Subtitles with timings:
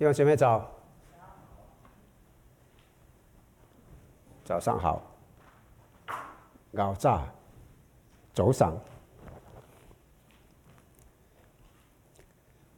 [0.00, 0.66] 弟兄姊妹早，
[4.42, 5.02] 早上好，
[6.72, 7.30] 搞炸，
[8.32, 8.74] 走上，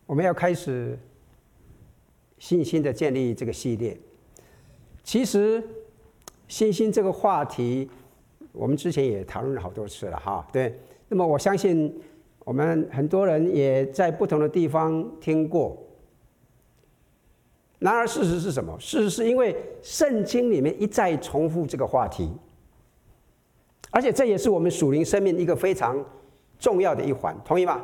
[0.04, 0.98] 我们要开始
[2.38, 3.96] 信心的建立这个系列。
[5.04, 5.62] 其实，
[6.48, 7.88] 信心这个话题，
[8.50, 10.44] 我们之前也讨论了好多次了哈。
[10.52, 10.76] 对，
[11.06, 12.02] 那么我相信
[12.40, 15.78] 我们很多人也在不同的地方听过。
[17.82, 18.78] 然而，事实是什么？
[18.78, 22.30] 事实是因为圣经里面一再重复这个话题，
[23.90, 26.02] 而且这也是我们属灵生命一个非常
[26.60, 27.82] 重要的一环，同意吗？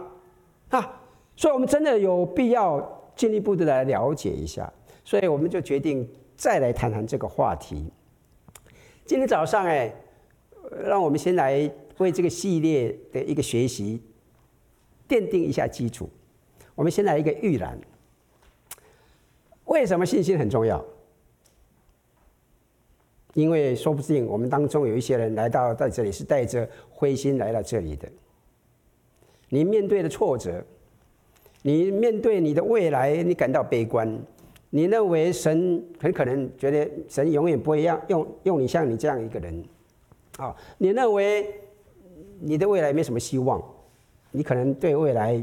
[0.69, 1.03] 啊，
[1.35, 4.73] 所以我们真的有必要进一步的来了解一下，
[5.03, 7.91] 所以我们就决定再来谈谈这个话题。
[9.05, 9.93] 今天早上，哎，
[10.85, 14.01] 让我们先来为这个系列的一个学习
[15.09, 16.09] 奠定一下基础。
[16.77, 17.77] 我们先来一个预览。
[19.69, 20.85] 为什么信心很重要？
[23.35, 28.09] 因为说不定我们当中有一些人来到在这里是带着灰心来到这里的。
[29.49, 30.65] 你面对的挫折，
[31.63, 34.19] 你面对你的未来，你感到悲观，
[34.71, 39.65] 你认为神很可能觉得神永远不会让用用你像你这样一个人，
[40.39, 41.61] 啊，你认为
[42.41, 43.63] 你的未来没什么希望，
[44.33, 45.43] 你可能对未来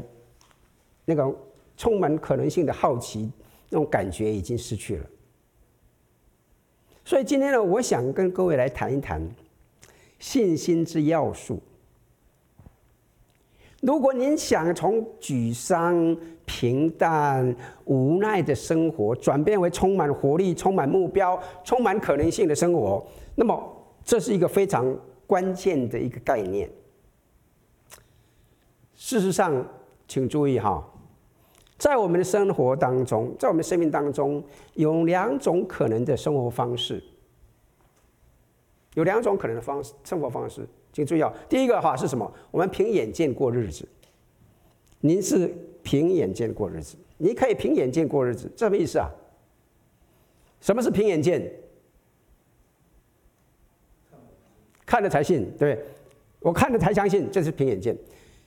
[1.04, 1.34] 那种
[1.76, 3.30] 充满可能性的好奇。
[3.68, 5.06] 那种感觉已经失去了，
[7.04, 9.20] 所以今天呢，我想跟各位来谈一谈
[10.18, 11.60] 信心之要素。
[13.82, 26.68] 如果您想从沮丧、平淡、无奈的生活转变为充满活力、充满目标、充满可能性的生活，那么这是一个非常关键的一个概念。
[28.94, 29.64] 事实上，
[30.08, 30.84] 请注意哈。
[31.78, 34.42] 在我们的生活当中，在我们生命当中，
[34.74, 37.02] 有两种可能的生活方式。
[38.94, 41.30] 有两种可能的方式生活方式，请注意啊！
[41.50, 42.32] 第一个的话是什么？
[42.50, 43.86] 我们凭眼见过日子。
[45.00, 49.10] 您是凭眼见过日子，你可以凭眼见过日子，这什么意思啊？
[50.62, 51.52] 什么是凭眼见？
[54.86, 55.78] 看了才信，对，
[56.40, 57.94] 我看了才相信，这是凭眼见。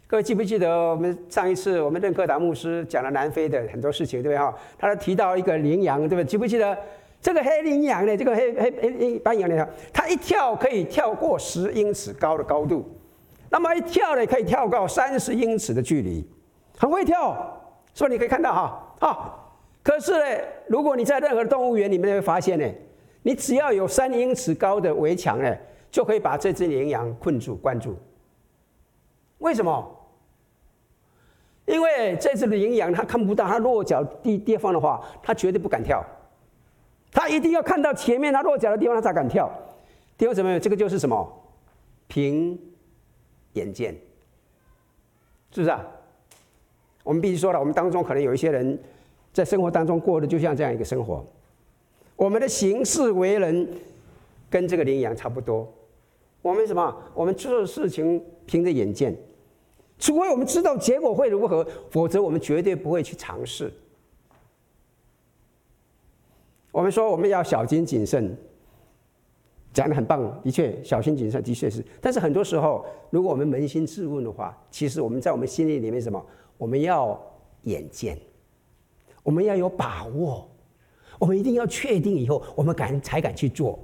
[0.09, 4.51] 各位记不记得我们上一次我们任克达牧师讲了南非的很多事情，对不对哈？
[4.75, 6.25] 他提到一个羚羊，对不对？
[6.25, 6.75] 记不记得
[7.21, 8.17] 这个黑羚羊呢？
[8.17, 9.67] 这个黑黑黑斑羊呢？
[9.93, 12.83] 它一跳可以跳过十英尺高的高度，
[13.51, 16.27] 那么一跳呢可以跳到三十英尺的距离，
[16.75, 17.61] 很会跳，
[17.93, 19.35] 所以你可以看到哈啊。
[19.83, 22.65] 可是呢，如果你在任何动物园里面会发现呢，
[23.21, 25.55] 你只要有三英尺高的围墙呢，
[25.91, 27.95] 就可以把这只羚羊困住、关住。
[29.37, 29.97] 为什么？
[31.69, 36.03] 因为这次的羚羊，它看不到它落脚地地方的话，它绝对不敢跳。
[37.11, 39.47] 它一定要看到前面它落脚的地方，它才敢跳。
[40.17, 41.31] 弟兄姊妹，这个就是什么？
[42.07, 42.59] 凭
[43.53, 43.93] 眼见，
[45.51, 45.85] 是不是啊？
[47.03, 48.77] 我们必须说了，我们当中可能有一些人
[49.31, 51.23] 在生活当中过的就像这样一个生活，
[52.15, 53.69] 我们的行事为人
[54.49, 55.71] 跟这个羚羊差不多。
[56.41, 56.95] 我们什么？
[57.13, 59.15] 我们做事情凭着眼见。
[59.99, 63.71] 除非我们知道结果会如何，否则我们绝对不会去尝试。
[66.71, 68.37] 我们说我们要小心谨慎，
[69.73, 71.83] 讲的很棒，的确小心谨慎的确是。
[71.99, 76.25] 但是很多时候，如果我们扪心自问的话，其实我们在我们心里里面什么？
[76.57, 77.19] 我们要
[77.63, 78.17] 眼见，
[79.21, 80.47] 我们要有把握，
[81.17, 83.77] 我们一定要确定以后，我们敢才敢去做。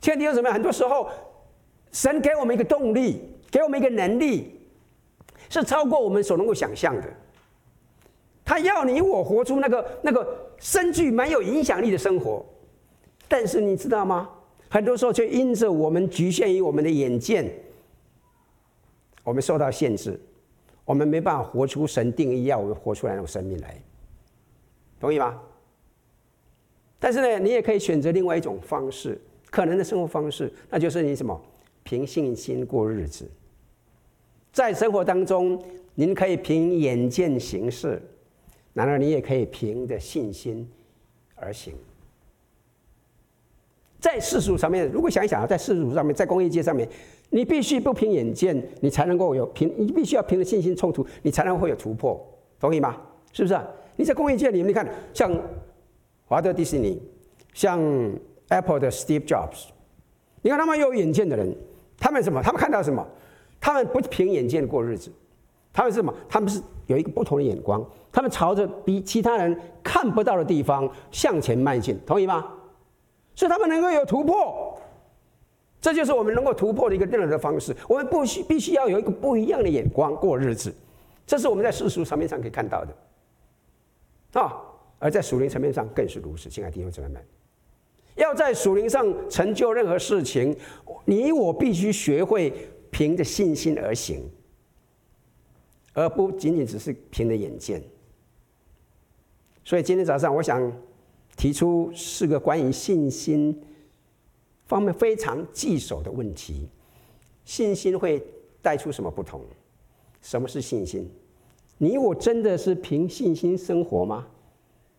[0.00, 0.50] 前提是什么？
[0.50, 1.10] 很多时候，
[1.90, 3.28] 神给我们一个动力。
[3.52, 4.58] 给我们一个能力，
[5.50, 7.04] 是超过我们所能够想象的。
[8.44, 12.44] 他要你我活出那个那个深具蛮有影响力的生活，
[13.28, 14.30] 但是你知道吗？
[14.70, 17.52] 很多时候却因着我们局限于我们的眼见，
[19.22, 20.18] 我们受到限制，
[20.86, 23.80] 我们没办法活出神定义要我们活出来那种生命来，
[24.98, 25.38] 同意吗？
[26.98, 29.20] 但是呢，你也可以选择另外一种方式，
[29.50, 31.38] 可能的生活方式，那就是你什么？
[31.84, 33.28] 凭信心过日子。
[34.52, 35.60] 在生活当中，
[35.94, 38.00] 您可以凭眼见行事，
[38.74, 40.68] 然而你也可以凭着信心
[41.34, 41.74] 而行。
[43.98, 46.86] 在世俗上面，如果想一想啊，在世俗上面，在工业界上面，
[47.30, 52.20] 你必须不凭眼见，你才能够有凭，你必须要凭着信心冲突，你才能会有突破，
[52.60, 53.00] 同意吗？
[53.32, 53.58] 是不是？
[53.96, 55.32] 你在工业界里面，你看，像
[56.26, 57.00] 华特迪士尼，
[57.54, 57.80] 像
[58.48, 59.68] Apple 的 Steve Jobs，
[60.42, 61.56] 你看他们有眼见的人，
[61.96, 62.42] 他们什么？
[62.42, 63.06] 他们看到什么？
[63.62, 65.08] 他们不凭眼见过日子，
[65.72, 66.12] 他们是什么？
[66.28, 72.52] 他们是有一个不同的眼光，他们朝着比其他人看不到的地方向前迈进，同意吗？
[73.36, 74.76] 所以他们能够有突破，
[75.80, 77.74] 这就是我们能够突破的一个任何的方式。
[77.88, 80.74] 我们不需必须要有一个不一样的眼光过日子，
[81.24, 84.60] 这是我们在世俗层面上可以看到的，啊，
[84.98, 86.50] 而在属灵层面上更是如此。
[86.50, 87.24] 亲爱的弟兄姊妹们，
[88.16, 90.54] 要在属灵上成就任何事情，
[91.04, 92.52] 你我必须学会
[92.92, 94.30] 凭着信心而行，
[95.92, 97.82] 而不仅仅只是凭着眼见。
[99.64, 100.72] 所以今天早上，我想。
[101.34, 103.58] 提出四个关于信心
[104.66, 106.68] 方面非常棘手的问题：
[107.42, 108.22] 信心会
[108.60, 109.40] 带出什么不同？
[110.20, 111.10] 什么是信心？
[111.78, 114.28] 你我真的是凭信心生活吗？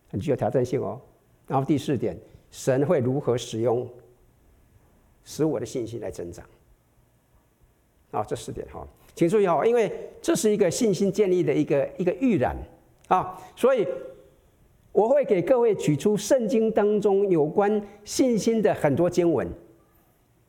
[0.08, 1.00] 很具有挑战性哦。
[1.46, 2.18] 然后第四点，
[2.50, 3.88] 神会如何使用
[5.22, 6.44] 使我的信心来增长？
[8.14, 12.56] 啊，这四点哈，请注意哈，因为这是一个信心建立的一个一个预览
[13.08, 13.86] 啊，所以。
[14.94, 19.44] 我会给各位举出圣经当中有关信心的很多经文，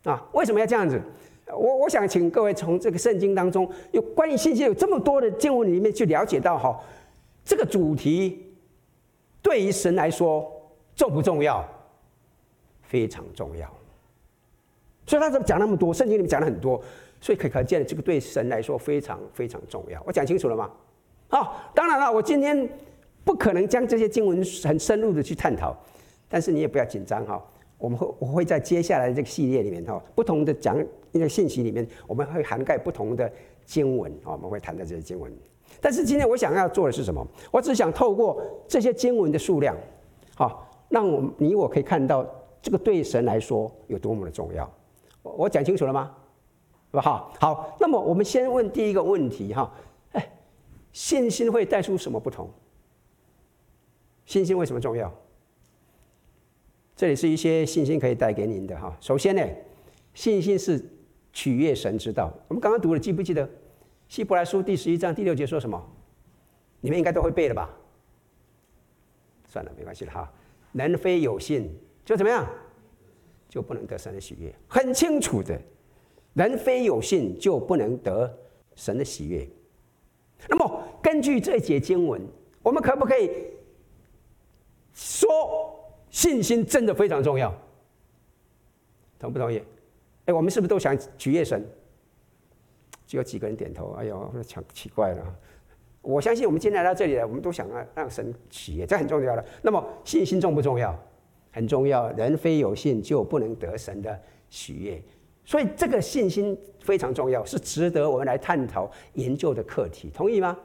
[0.04, 1.02] 啊，为什么要这样子？
[1.48, 6.80] 我我想请各位从这个圣经当中有关于信心有这么多的经文里面去了解到哈，
[7.44, 8.54] 这个主题
[9.42, 10.46] 对于神来说
[10.96, 11.68] 重不重要？
[12.84, 13.68] 非常重要。
[15.08, 15.92] 所以他怎么讲那么多？
[15.92, 16.80] 圣经里面讲了很多，
[17.26, 20.00] 所以可可见这个对神来说非常非常重要。
[20.06, 20.70] 我讲清楚了吗？
[21.28, 22.70] 好，当然了，我今天。
[23.26, 25.76] 不可能将这些经文很深入的去探讨，
[26.30, 27.44] 但是你也不要紧张哈。
[27.80, 30.78] 我们会我会在接下来这个系列里面哈，不同的讲
[31.12, 33.28] 一个信息里面，我们会涵盖不同的
[33.66, 35.36] 经文啊，我们会谈到这些经文。
[35.82, 37.28] 但是今天我想要做的是什么？
[37.50, 39.76] 我只想透过这些经文的数量，
[40.36, 42.24] 好，让我你我可以看到
[42.62, 44.72] 这个对神来说有多么的重要。
[45.24, 46.16] 我讲清楚了吗？
[46.96, 47.02] 是吧？
[47.02, 47.78] 好，好。
[47.80, 49.70] 那么我们先问第一个问题哈，
[50.14, 50.32] 哎，
[50.94, 52.50] 信心会带出什么不同？
[54.26, 55.14] 信心为什么重要？
[56.96, 58.96] 这里是一些信心可以带给您的哈。
[59.02, 59.46] 首先呢，
[60.14, 60.84] 信心是
[61.34, 62.32] 取悦神之道。
[62.48, 63.48] 我们刚刚读了，记不记得
[64.08, 65.82] 希伯来书第十一章第六节说什么？
[66.80, 67.70] 你们应该都会背了吧？
[69.46, 70.32] 算了，没关系了哈。
[70.72, 71.70] 人非有信
[72.06, 72.48] 就怎么样？
[73.50, 74.54] 就不能得神的喜悦。
[74.68, 75.60] 很清楚的，
[76.36, 78.32] 人非有信就不能得
[78.76, 79.46] 神的喜悦。
[80.48, 82.22] 那么根据这一节经文，
[82.62, 83.32] 我们可不可以？
[84.94, 85.30] 说
[86.10, 87.54] 信心真的非常重要，
[89.20, 89.62] 同不同意？
[90.26, 91.66] 哎，我们是不是都想取悦神？
[93.08, 93.92] 只有几个人点头。
[93.94, 95.36] 哎呦，奇奇怪了。
[96.02, 99.46] 我相信我们今天来到这里，我们都想让让神喜悦，这很重要的。
[99.62, 100.98] 那么信心重不重要？
[101.52, 102.12] 很重要。
[102.12, 105.02] 人非有信，就不能得神的喜悦。
[105.46, 110.10] 所以这个信心非常重要，是值得我们来探讨研究的课题。
[110.14, 110.58] 同意吗？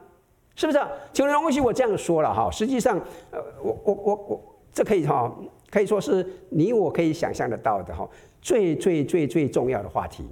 [0.55, 0.79] 是不是？
[1.13, 2.49] 请容许我这样说了哈。
[2.51, 2.99] 实际上，
[3.31, 5.33] 呃，我我我我，这可以哈，
[5.69, 8.09] 可以说是你我可以想象得到的哈，
[8.41, 10.25] 最最最最重要的话题。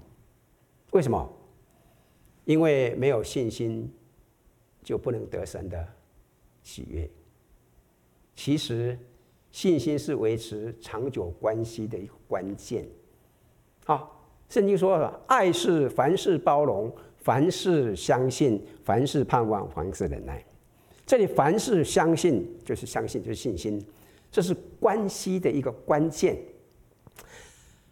[0.91, 1.33] 为什么？
[2.45, 3.91] 因为没有信心，
[4.83, 5.87] 就不能得神的
[6.63, 7.09] 喜悦。
[8.35, 8.97] 其实，
[9.51, 12.85] 信心是维持长久关系的一个关键。
[13.85, 14.19] 好，
[14.49, 16.91] 圣经说了，爱是凡事包容。
[17.21, 20.43] 凡事相信，凡事盼望，凡事忍耐。
[21.05, 23.79] 这里凡事相信，就是相信，就是信心，
[24.31, 26.35] 这是关系的一个关键。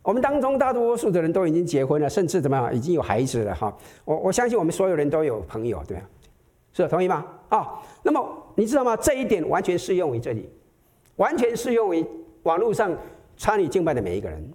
[0.01, 3.77] 我们当中大多数的人都已经结婚了，甚至怎么样，已经有孩子了哈。
[4.05, 6.03] 我我相信我们所有人都有朋友，对吧？
[6.71, 7.25] 是同意吗？
[7.49, 8.95] 啊，那么你知道吗？
[8.95, 10.49] 这一点完全适用于这里，
[11.17, 12.03] 完全适用于
[12.43, 12.95] 网络上
[13.35, 14.51] 参与敬拜的每一个人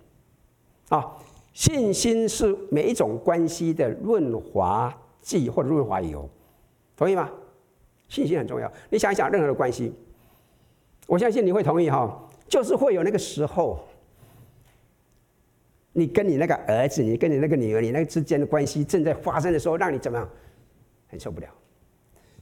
[0.89, 1.15] 啊。
[1.53, 6.29] 信心是每一种关系的润滑剂或者润滑油，
[6.97, 7.31] 同意吗？
[8.09, 8.71] 信心很重要。
[8.91, 9.93] 你想想，任何的关系，
[11.07, 13.79] 我相信你会同意哈，就是会有那个时候，
[15.93, 20.29] 你跟你那个儿子，你跟你那个女儿，你那个之间的关系正在发生的时候，让你怎么样，
[21.09, 21.47] 很受不了。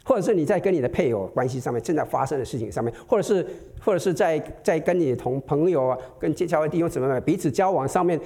[0.05, 3.47] 或者是你在跟你的配偶关系上面正在发生的事情上面，或者是
[3.81, 8.21] 或者是在在跟你同朋友啊、跟结交的弟兄姊妹们彼此交往上面。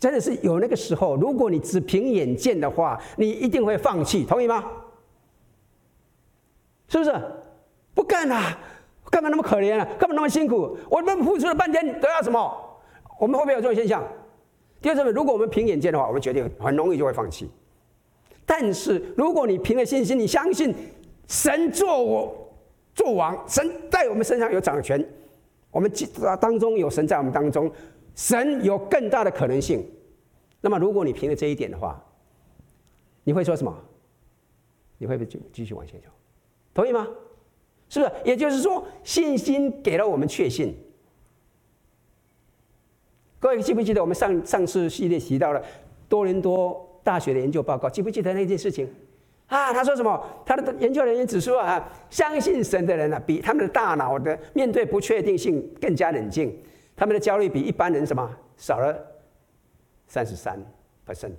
[0.00, 4.64] 真的是有那个时候，如果你只凭眼见的话，你一定会放弃，同意吗？
[6.88, 7.14] 是不是？
[7.92, 8.58] 不干了，
[9.10, 9.86] 干嘛那么可怜啊？
[9.98, 10.74] 干嘛那么辛苦？
[10.88, 12.80] 我们付出了半天得到什么？
[13.18, 14.02] 我们会不会有这种现象？
[14.80, 17.50] 第二种，如果我们凭眼见的话，我们决定很容易就会放弃。
[18.46, 20.74] 但是如果你凭了信心，你相信
[21.28, 22.50] 神做我
[22.94, 25.06] 做王，神在我们身上有掌权，
[25.70, 25.92] 我们
[26.40, 27.70] 当中有神在我们当中。
[28.14, 29.84] 神有更大的可能性。
[30.60, 32.02] 那么，如果你凭着这一点的话，
[33.24, 33.74] 你会说什么？
[34.98, 36.08] 你会不会继继续往前走？
[36.74, 37.08] 同意吗？
[37.88, 38.12] 是不是？
[38.24, 40.76] 也就是说，信心给了我们确信。
[43.38, 45.62] 各位记不记得我们上上次系列提到了
[46.08, 47.88] 多伦多大学的研究报告？
[47.88, 48.86] 记不记得那件事情？
[49.46, 50.22] 啊，他说什么？
[50.44, 56.54] 他的研究人员指出啊，相信神的人啊，比他们的大脑的面对不确定性更加冷静，
[57.00, 58.94] 他们的焦虑比一般人什么少了
[60.06, 60.62] 三十三
[61.08, 61.30] percent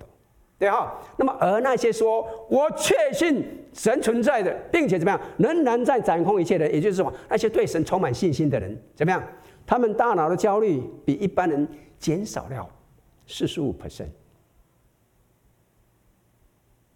[0.58, 1.00] 对哈。
[1.16, 9.22] 那么而那些说我确信神存在的，并且怎么样，仍然在掌控一切的，也就是什么，那些对神充满信心的人，怎么样？
[9.64, 12.68] 他们大脑的焦虑比一般人减少了
[13.28, 14.08] 四十五 percent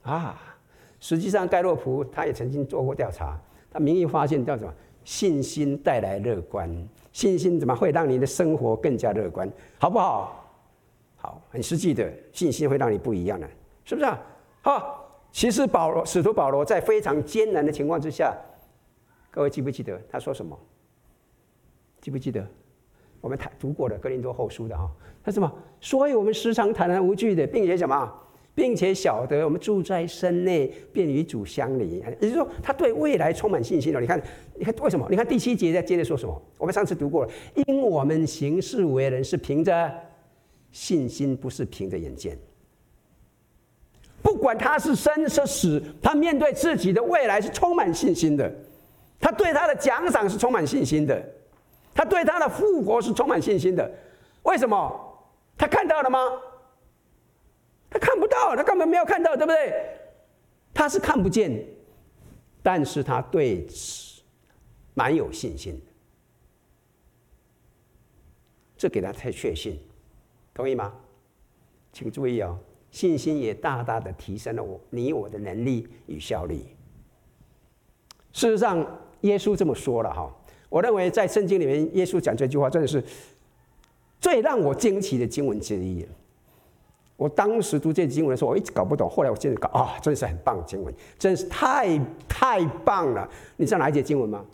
[0.03, 0.43] 啊。
[0.99, 3.39] 实际上，盖洛普他也曾经做过调查，
[3.71, 4.75] 他民意发现叫什么？
[5.05, 6.69] 信心带来乐观，
[7.17, 9.51] 信心怎么会让你的生活更加乐观？
[9.79, 10.55] 好不好？
[11.17, 13.49] 好，很实际的，信心会让你不一样的，
[13.87, 14.21] 是不是啊？
[14.61, 18.37] 好，其实保罗，使徒保罗在非常艰难的情况之下，
[19.31, 20.55] 各位记不记得他说什么？
[22.03, 22.47] 记不记得？
[23.23, 24.87] 我们谈读过的《哥林多后书》的哈，
[25.25, 25.51] 他什么？
[25.81, 28.13] 所以我们时常坦然无惧的，并且什么？
[28.57, 31.99] 并且晓得我们住在身内，便与主相离。
[31.99, 34.01] 也就是说，他对未来充满信心了。
[34.01, 34.21] 你看，
[34.55, 35.07] 你看为什么？
[35.11, 36.43] 你看第七节在接着说什么？
[36.57, 37.31] 我们上次读过了，
[37.67, 39.93] 因我们行事为人是凭着
[40.73, 42.39] 信心，不是凭着眼见。
[44.23, 48.51] 不管他是生是死，他面对自己的未来是充满信心的。
[49.21, 51.23] 他对他的奖赏是充满信心的。
[51.95, 53.91] 他对他的复活是充满信心的。
[54.45, 54.99] 为什么？
[55.59, 56.19] 他看到了吗？
[57.97, 59.73] 他看不到，他根本没有看到，对不对？
[60.75, 61.67] 他是看不见，
[62.63, 64.21] 但是他对此
[64.93, 65.81] 蛮有信心，
[68.77, 69.81] 这给他太确信，
[70.53, 70.93] 同意吗？
[71.91, 72.59] 请注意哦，
[72.91, 76.63] 信心也大大的提升了我你我的能力与效率。
[78.35, 78.79] 事实上，
[79.23, 80.31] 耶稣这么说了哈，
[80.69, 83.03] 我认为在圣经里面，耶稣讲这句话真的是
[84.21, 86.07] 最让我惊奇的经文之一。
[87.17, 89.09] 我当时读这经文的时候，我一直搞不懂。
[89.09, 93.29] 后来我现在搞啊，真是很棒的经文，真是太太棒了。
[93.57, 94.45] 你知道哪一节经文吗？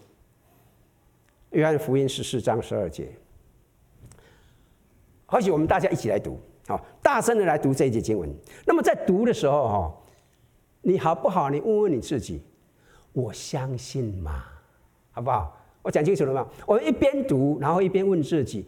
[1.50, 3.08] 约翰福音十四章十二节。
[5.26, 6.38] 或许我们大家一起来读，
[6.68, 8.32] 好，大声的来读这一节经文。
[8.64, 9.94] 那么在读的时候，哈，
[10.82, 11.50] 你好不好？
[11.50, 12.42] 你问问你自己，
[13.12, 14.44] 我相信吗？
[15.10, 15.58] 好不好？
[15.82, 16.46] 我讲清楚了吗？
[16.64, 18.66] 我们一边读，然后一边问自己，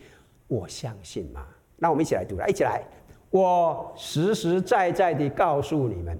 [0.49, 1.47] 我相信吗？
[1.77, 2.83] 那我们一起来读，来，一起来。
[3.35, 6.17] 我实实在在地告诉你们，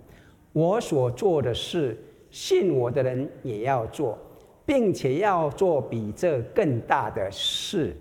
[0.53, 1.97] 我所做的事，
[2.29, 4.19] 信我的人也要做，
[4.67, 7.97] 并且要做比这更大的事。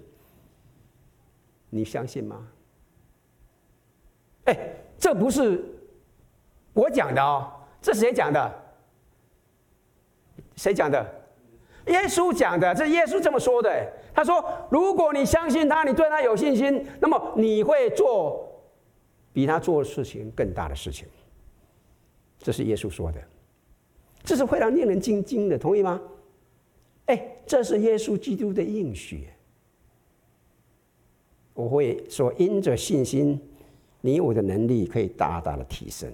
[1.70, 2.48] 你相信吗？
[4.46, 4.58] 哎，
[4.98, 5.64] 这不是
[6.74, 8.52] 我讲的哦，这是谁讲的？
[10.56, 11.06] 谁讲的？
[11.86, 13.70] 耶稣讲的，这耶稣这么说的。
[14.12, 18.50] 他说：“如果你相信他，你对他有信心，那么你会做。”
[19.34, 21.08] 比他做事情更大的事情，
[22.38, 23.20] 这是耶稣说的，
[24.24, 26.00] 这是非常令人惊惊的，同意吗？
[27.08, 29.28] 哎，这是耶稣基督的应许。
[31.56, 33.42] 我会说，因着信心，
[34.02, 36.14] 你我的能力可以大大的提升，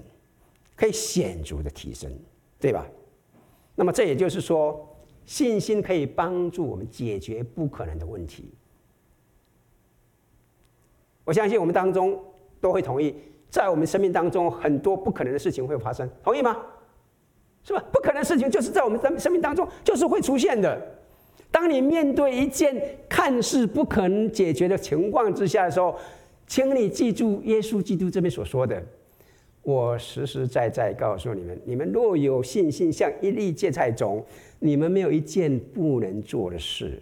[0.77, 2.09] 可以显著的提升，
[2.57, 2.87] 对吧？
[3.75, 4.87] 那么这也就是说，
[5.25, 8.53] 信心可以帮助我们解决不可能的问题。
[11.25, 12.17] 我相信我们当中。
[12.61, 13.15] 都会同意，
[13.49, 16.57] 在我们生命当中，很多不可能的事情会发生，同意吗？
[17.63, 17.83] 是吧？
[17.91, 20.81] 不可能的事情就是在我们生生命当中就是会出现的。
[21.51, 25.95] 当你面对一件看似不可能解决的情况之下的时候，
[26.47, 28.81] 请你记住耶稣基督这边所说的
[29.63, 34.23] ：“我实实在在告诉你们，你们若有信心，像一粒芥菜种，
[34.59, 37.01] 你们没有一件不能做的事。”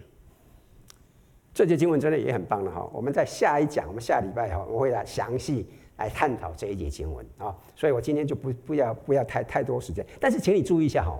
[1.58, 2.88] 这节经文真的也很棒了哈！
[2.94, 5.66] 我们在下一讲，我们下礼拜哈，我会来详细
[5.98, 7.52] 来探讨这一节经文啊。
[7.76, 10.06] 所以我今天就不不要不要太太多时间。
[10.20, 11.20] 但是请你注意一下哈，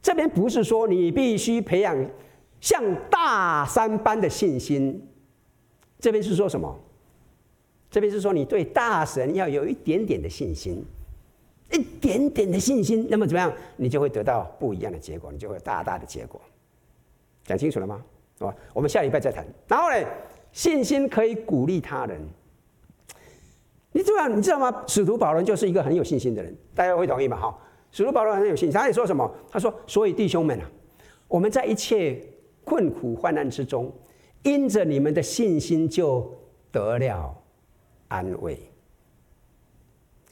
[0.00, 1.94] 这边不是说你必须培养
[2.58, 5.06] 像大山般的信心，
[5.98, 6.74] 这边是说什么？
[7.90, 10.82] 这边是说你对大神要有一点点的信心，
[11.70, 13.52] 一点点的信心，那么怎么样？
[13.76, 16.40] 你就会得到不一样的结果，你就会有大大的结果。
[17.44, 18.02] 讲清楚了吗？
[18.46, 19.46] 啊，我们下礼拜再谈。
[19.68, 19.96] 然后呢，
[20.52, 22.20] 信心可以鼓励他人。
[23.92, 24.84] 你知道，你知道吗？
[24.86, 27.36] 使徒保罗就是一个很有信心的人，大家会同意吗？
[27.36, 27.58] 哈，
[27.90, 28.72] 使徒保罗很有信心。
[28.72, 29.28] 他也说什么？
[29.50, 30.70] 他说：“所以弟兄们啊，
[31.26, 32.24] 我们在一切
[32.64, 33.92] 困苦患难之中，
[34.42, 36.32] 因着你们的信心，就
[36.70, 37.36] 得了
[38.08, 38.58] 安慰。”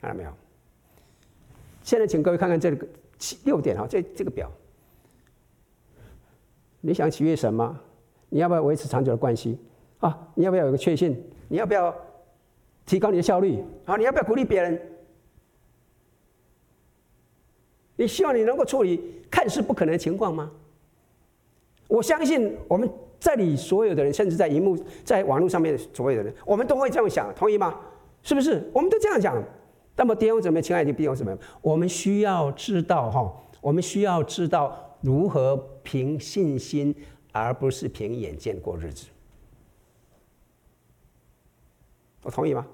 [0.01, 0.31] 看到没有？
[1.83, 2.87] 现在，请各位看看这个
[3.19, 4.49] 七六点哈，这这个表，
[6.81, 7.81] 你想取悦神吗？
[8.29, 9.59] 你要不要维持长久的关系
[9.99, 10.29] 啊？
[10.35, 11.23] 你要不要有个确信？
[11.49, 11.95] 你要不要
[12.87, 13.97] 提高你的效率啊？
[13.97, 14.81] 你要不要鼓励别人？
[17.97, 20.51] 你希望你能够处理看似不可能的情况吗？
[21.89, 27.75] 我相信我们这里所有的人，甚至在荧幕、在网络上面所有的人，我们都会这样想，同意吗？
[28.23, 28.71] 是不是？
[28.73, 29.43] 我们都这样讲。
[29.97, 36.95] 那么弟兄姊妹，亲爱的弟兄姊妹，我们需要知道哈，我们需要知道如何凭信心，
[37.41, 39.07] 而不是凭眼见过日子。
[42.23, 42.67] 我同意吗？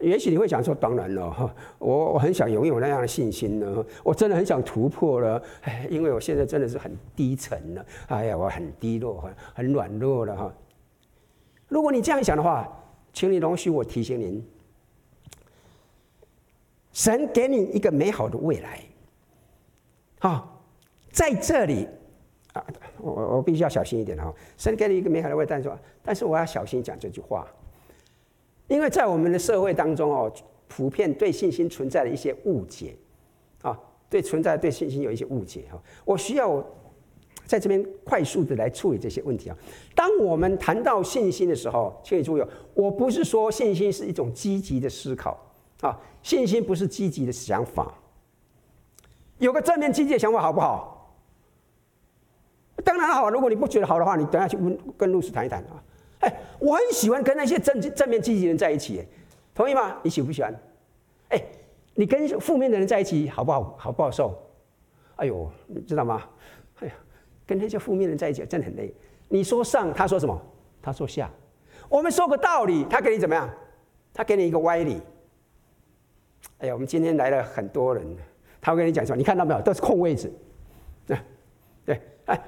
[0.00, 5.42] 也许你会想说：“当然了， 我我很想拥有那样的信心呢，我真的很想突破了。
[5.60, 10.54] 哎，因为我现在真的是很低沉了，哎呀，我很低落，很很软弱了哈。
[11.68, 12.66] 如果你这样想的话，
[13.12, 14.42] 请你容许我提醒您。”
[16.94, 18.80] 神给你一个美好的未来，
[20.18, 20.62] 好，
[21.12, 21.86] 在这里，
[23.02, 24.32] 我我我必须要小心一点哈。
[24.56, 27.46] 神给你一个美好的未来，说，但是我要小心讲这句话，
[28.68, 30.32] 因为在我们的社会当中哦，
[30.68, 32.94] 普遍对信心存在了一些误解
[33.62, 33.78] 啊，
[34.08, 35.80] 对存在对信心有一些误解哈。
[36.04, 36.64] 我需要
[37.46, 39.56] 在这边快速的来处理这些问题啊。
[39.94, 42.42] 当我们谈到信心的时候，请你注意，
[42.74, 45.46] 我不是说信心是一种积极的思考。
[45.80, 47.94] 啊，信心不是积极的想法，
[49.38, 50.99] 有个正面积极的想法好不好？
[52.84, 53.30] 当然好。
[53.30, 55.82] 如果你不觉得好的话，你等下去问跟露丝谈一谈啊。
[56.20, 59.04] 哎，我很喜欢跟那些正正面积极的人在一起，
[59.54, 59.96] 同意吗？
[60.02, 60.54] 你喜不喜欢？
[61.30, 61.42] 哎，
[61.94, 63.74] 你跟负面的人在一起好不好？
[63.78, 64.36] 好不好受？
[65.16, 66.22] 哎呦，你知道吗？
[66.80, 66.94] 哎呀，
[67.46, 68.94] 跟那些负面的人在一起真的很累。
[69.28, 70.42] 你说上，他说什么？
[70.82, 71.30] 他说下。
[71.88, 73.48] 我们说个道理，他给你怎么样？
[74.12, 75.00] 他给你一个歪理。
[76.58, 78.04] 哎呀，我们今天来了很多人，
[78.60, 80.30] 他会跟你讲说：“你看到没有，都是空位置。”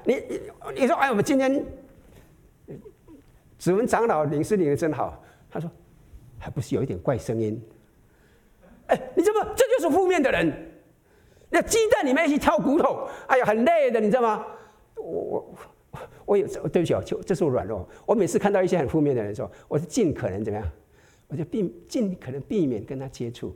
[0.03, 1.65] 对，对，哎，你你说，哎，我们今天
[3.57, 5.23] 指纹长老领事领的真好。
[5.49, 5.69] 他说
[6.39, 7.61] ：“还不是有一点怪声音？”
[8.87, 10.71] 哎，你怎么这就是负面的人？
[11.49, 14.45] 那鸡蛋里面一起挑骨头，哎呀，很累的，你知道吗？
[14.95, 15.55] 我我
[16.25, 17.87] 我有，对不起啊，就这是我软弱。
[18.05, 20.67] 我每次看到一些很负面的人的时候，我是尽可能怎么样？
[21.27, 23.55] 我就避尽可能避免跟他接触。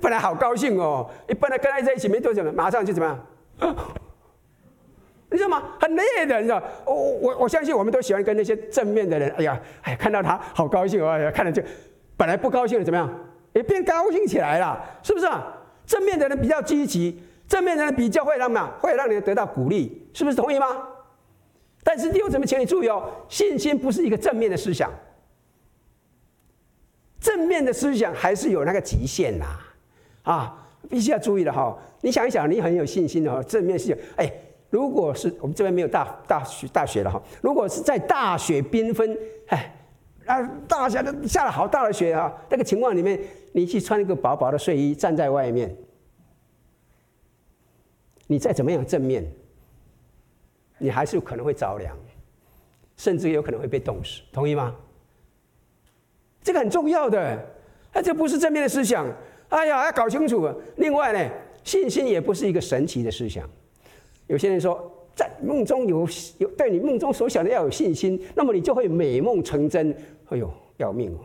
[0.00, 3.08] 本来好高兴哦，你本来跟他在一起没多久，马上就怎么
[3.60, 3.76] 样？
[5.36, 5.62] 你知道吗？
[5.78, 6.62] 很累的，你知道？
[6.86, 9.30] 我我我相信我们都喜欢跟那些正面的人。
[9.36, 11.62] 哎呀，哎，看到他好高兴，哎呀，看了就
[12.16, 13.08] 本来不高兴的怎么样？
[13.52, 15.26] 也变高兴起来了，是不是？
[15.84, 20.66] 正面的人比较积极，正面的人比较会让嘛，会让你得到鼓励，是不是同意吗？
[21.84, 24.90] 但是弟兄姊妹，请你注意哦，信心不是一个正面的思想，
[27.20, 29.44] 正面的思想还是有那个极限呐。
[30.24, 31.78] 啊，必须要注意的哈！
[32.00, 34.28] 你想一想，你很有信心的哈，正面是哎，
[34.70, 39.16] 如果是我们这边没有大大学大学了哈，如果是在大雪缤纷，
[39.48, 39.74] 哎，
[40.26, 43.18] 啊，大下的下了好大的雪啊，那个情况里面，
[43.52, 45.74] 你去穿一个薄薄的睡衣站在外面，
[48.26, 49.24] 你再怎么样正面，
[50.78, 51.96] 你还是可能会着凉，
[52.96, 54.74] 甚至有可能会被冻死，同意吗？
[56.42, 57.44] 这个很重要的，
[57.92, 59.06] 那这不是正面的思想。
[59.48, 60.52] 哎呀，要搞清楚。
[60.76, 61.30] 另外呢，
[61.62, 63.48] 信心也不是一个神奇的思想。
[64.26, 66.06] 有些人说，在梦中有
[66.38, 69.96] 有对你梦中所想的要有信心，那么你就会美梦成真。
[70.28, 71.20] 哎呦，要命哦！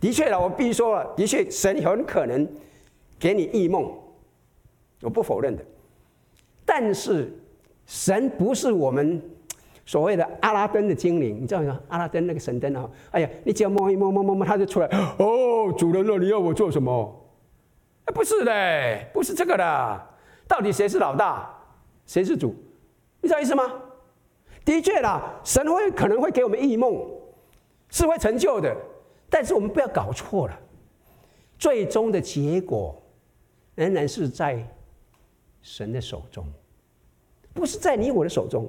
[0.00, 2.46] 的确了，我必须说了，的确，神很可能
[3.18, 3.90] 给你异梦，
[5.02, 5.64] 我不否认的。
[6.64, 7.32] 但是，
[7.86, 9.20] 神不是我们。
[9.86, 11.80] 所谓的阿拉丁的精灵，你知道吗？
[11.88, 14.86] 阿拉丁那个神灯啊，哎呀，你只要摸一摸摸摸摸，他就出来。
[15.18, 17.26] 哦，主人了，你要我做什么？
[18.06, 20.09] 哎，不是的，不是这个的。
[20.50, 21.48] 到底谁是老大，
[22.06, 22.52] 谁是主？
[23.20, 23.72] 你知道意思吗？
[24.64, 27.08] 的确啦，神会可能会给我们异梦，
[27.88, 28.76] 是会成就的。
[29.28, 30.60] 但是我们不要搞错了，
[31.56, 33.00] 最终的结果
[33.76, 34.66] 仍然是在
[35.62, 36.44] 神的手中，
[37.54, 38.68] 不是在你我的手中。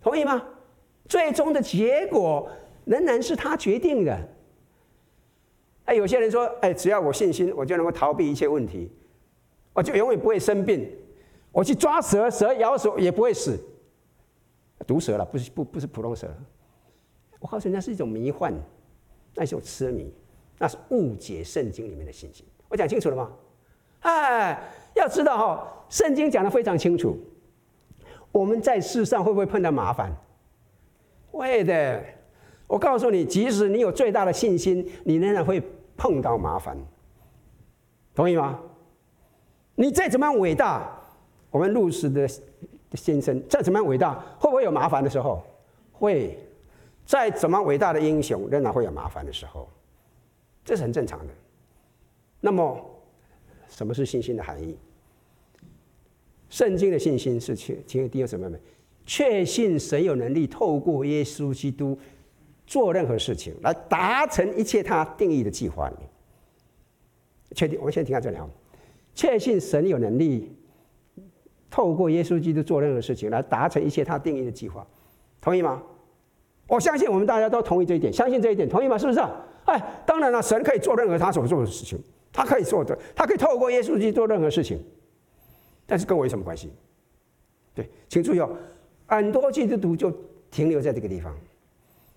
[0.00, 0.40] 同意吗？
[1.08, 2.48] 最终的结果
[2.84, 4.16] 仍然是他决定的。
[5.86, 8.88] 哎，有些人说，哎，只要我信心，我就能够逃避一切问题，
[9.72, 10.88] 我就永远不会生病。
[11.52, 13.58] 我去抓蛇，蛇咬手也不会死。
[14.86, 16.28] 毒蛇了，不是不不是普通蛇。
[17.40, 18.54] 我告诉你，那是一种迷幻，
[19.34, 20.12] 那是一种痴迷，
[20.58, 22.44] 那是误解圣经里面的信心。
[22.68, 23.30] 我讲清楚了吗？
[24.00, 24.58] 哎，
[24.94, 27.18] 要知道哈，圣经讲的非常清楚。
[28.30, 30.14] 我们在世上会不会碰到麻烦？
[31.30, 32.04] 会的。
[32.66, 35.62] 我告诉你，即使你有最大的信心，你仍然会
[35.96, 36.76] 碰到麻烦。
[38.14, 38.60] 同意吗？
[39.74, 40.97] 你再怎么样伟大，
[41.58, 42.28] 我们路斯的
[42.94, 45.42] 先生再怎么样伟大，会不会有麻烦的时候？
[45.90, 46.38] 会。
[47.04, 49.66] 再怎么伟大的英雄，仍然会有麻烦的时候，
[50.62, 51.32] 这是很正常的。
[52.38, 52.78] 那么，
[53.66, 54.76] 什么是信心的含义？
[56.50, 58.60] 圣经的信心是确，请弟兄姊妹们，
[59.06, 61.98] 确信神有能力透过耶稣基督
[62.66, 65.90] 做任何事情，来达成一切他定义的计划。
[67.56, 68.46] 确定，我们先停在这里啊。
[69.14, 70.54] 确信神有能力
[71.70, 74.86] 透过耶稣基督做任何事情，来达成一切他定义的计划，
[75.40, 75.82] 同意吗？
[76.66, 78.98] 我相信我们大家都同意这一点，相信这一点，同意吗？
[78.98, 79.30] 是不是啊？
[79.64, 81.98] 哎，当然了，神可以做任何他所做的事情，
[82.32, 84.82] 他可以做的，他可以透过耶稣基督做任何事情，
[85.86, 86.72] 但是跟我有什么关系？
[87.74, 88.50] 对，请注意哦，
[89.06, 90.12] 很多基督徒就
[90.50, 91.34] 停留在这个地方，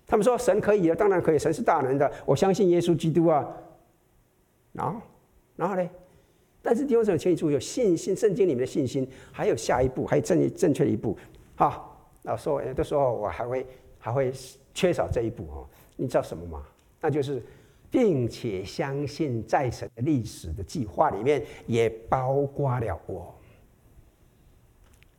[0.06, 3.46] 他们说神可以啊，当然可以，神是大能的，我相信耶稣基督啊，
[4.72, 5.00] 然后，
[5.56, 5.88] 然后呢？
[6.62, 11.16] 但是弟兄姊妹，请你注意，有信心，圣经里面的信心还有下一步，还有正正确的一步，
[11.56, 13.66] 好，那说有的时候我还会。
[14.04, 14.32] 还会
[14.74, 16.66] 缺少这一步哦，你知道什么吗？
[17.00, 17.40] 那就是，
[17.88, 23.32] 并且相信在神的历史的计划里面也包括了我。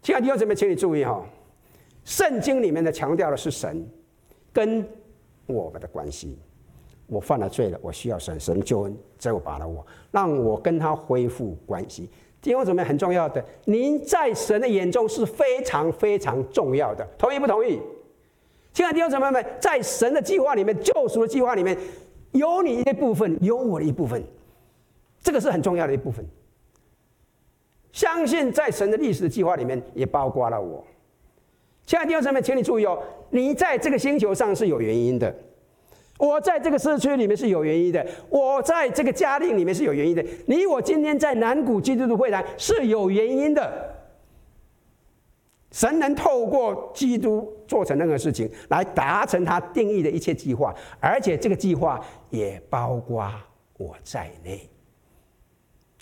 [0.01, 1.25] 亲爱的弟兄姊妹，请你注意哈，
[2.03, 3.87] 圣经里面的强调的是神
[4.51, 4.85] 跟
[5.45, 6.37] 我们的关系。
[7.07, 12.09] 我犯了罪了，我需要神，神救恩责罚了我，让我跟他恢复关系。
[12.41, 17.79] 弟兄姊妹，很重要的，您在神的眼中是非常非常重要的，同意不同意？
[18.73, 21.77] 亲爱的弟兄姊妹们，在神的计划里面，救赎的计划里面，
[22.31, 24.21] 有你一部分，有我的一部分，
[25.21, 26.25] 这个是很重要的一部分。
[27.91, 30.83] 相信在神的历史的计划里面，也包括了我。
[31.85, 32.97] 亲爱的弟兄姊妹，请你注意哦，
[33.29, 35.33] 你在这个星球上是有原因的，
[36.23, 43.93] 我在这个社区里面是有原因的，我在这个家庭里面是有原因的，你我今天在南谷基督的会堂是有原因的。
[45.73, 53.29] 神能透过基督做成任何事情，来达成他定义的一切计划，而且这个计划也包括
[53.77, 54.69] 我在内。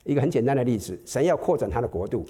[0.04, 2.24] 一个很简单的例子，神要扩展他的国度，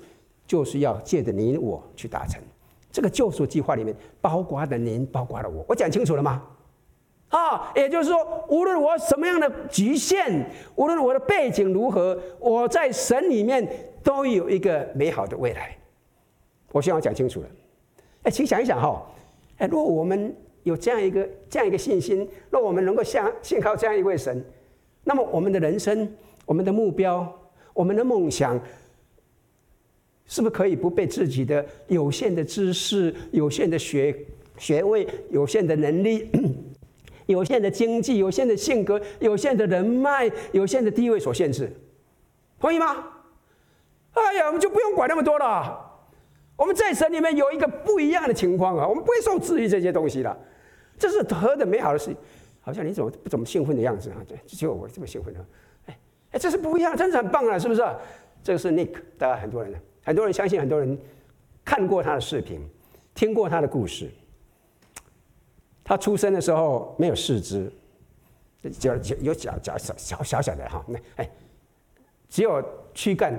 [0.47, 2.41] 就是要借着你我去达成。
[2.89, 5.65] 这个救赎计划里面包括了您，包括了我。
[5.67, 6.41] 我讲清楚了吗？
[7.31, 13.67] 啊，也就是说，无论我什么样的局限，无论我的背景如何，我在神里面
[14.03, 15.75] 都有一个美好的未来。
[16.73, 17.47] 我希望讲清楚了，
[18.23, 19.01] 哎，请想一想哈，
[19.57, 24.43] 哎，如果我们有这样一个这样一个信心，若我们能够相信靠这样一位神，
[25.05, 26.13] 那么我们的人生、
[26.45, 27.25] 我们的目标、
[27.73, 28.59] 我们的梦想，
[30.25, 34.13] 是不是可以不被自己的有限的知识、有限的学
[34.57, 36.29] 学位、有限的能力、
[37.25, 41.71] 有限的经济、有限的性格、有限的人脉、有限的地位所限制？
[42.59, 43.05] 同意吗？
[44.13, 45.87] 哎呀，我们就不用管那么多了。
[46.57, 50.39] 我们在神里面有一个不一样的情况啊，我们不会受制于这些东西的，
[50.99, 52.15] 这是何等美好的事！
[52.59, 54.17] 好像你怎么不怎么兴奋的样子啊？
[54.27, 55.41] 对，只有我这么兴奋啊！
[55.87, 55.99] 哎
[56.33, 57.81] 哎，这是不一样，真是很棒啊，是不是？
[58.43, 60.95] 这个是 Nick，大家很多人，很多人相信，很多人
[61.65, 62.59] 看过他的视频，
[63.15, 64.11] 听过他的故事。
[65.91, 67.69] 他出生的时候没有四肢，
[68.79, 71.29] 脚有脚脚小小小小的哈，那哎，
[72.29, 73.37] 只有躯干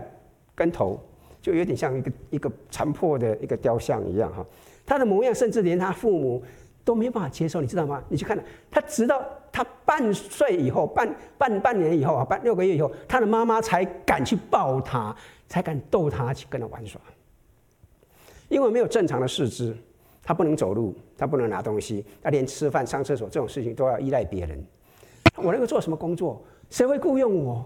[0.55, 1.01] 跟头。
[1.41, 4.47] 就有点像一个一个残破的一个雕像一样哈，
[4.85, 6.45] 他的模样甚至连他父母
[6.85, 8.05] 都没办法接受，你知道吗？
[8.09, 8.39] 你去看
[8.71, 15.17] 他，直到他半岁以后，半半半年以后啊，半六个月以后，他的妈妈才敢去抱他，
[15.49, 17.01] 才敢逗他去跟他玩耍。
[18.51, 19.75] 因为没有正常的四肢，
[20.23, 24.65] 他不能走路，他不能拿东西，他连吃饭、上厕所这种事情都要依赖别人。
[25.37, 26.43] 我能够做什么工作？
[26.71, 27.65] 谁会雇佣我？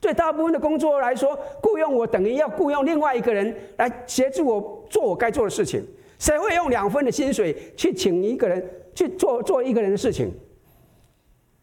[0.00, 5.84] 对大部分的工作来说，雇佣我等于要雇佣另外一个人来协助我做我该做的事情。
[6.18, 10.30] 谁会用两份的薪水去请一个人去做做一个人的事情？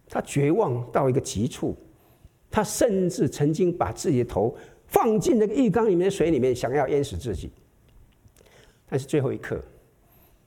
[0.07, 1.75] 他绝望到一个极处，
[2.49, 4.55] 他甚至曾经把自己的头
[4.87, 7.51] 放进那个浴缸里面的水里面，想要淹死自己。
[8.87, 9.61] 但是最后一刻，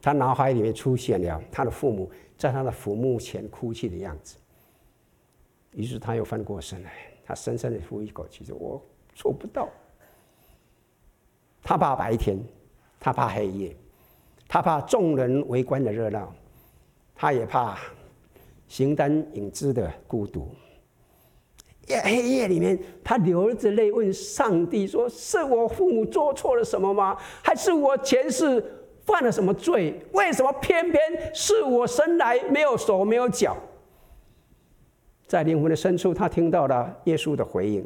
[0.01, 4.37] 他脑海里面出现了他的父母在他的坟墓前哭泣的样子，
[5.73, 6.93] 于是他又翻过身来。
[7.27, 8.83] 他深深的呼一口气，说：“我
[9.15, 9.69] 做不到。”
[11.63, 12.43] 他怕白天，
[12.99, 13.77] 他怕黑夜，
[14.49, 16.35] 他怕众人围观的热闹，
[17.15, 17.79] 他也怕
[18.67, 20.49] 形单影只的孤独。
[21.87, 27.15] 夜黑夜里面，他流着泪问上帝说：“是我父母做错了什么吗？
[27.43, 28.78] 还是我前世
[29.09, 29.99] 犯了什么罪？
[30.13, 31.01] 为什么偏偏
[31.35, 33.57] 是我生来没有手没有脚？”
[35.27, 37.83] 在灵魂的深处，他听到了耶稣的回应：“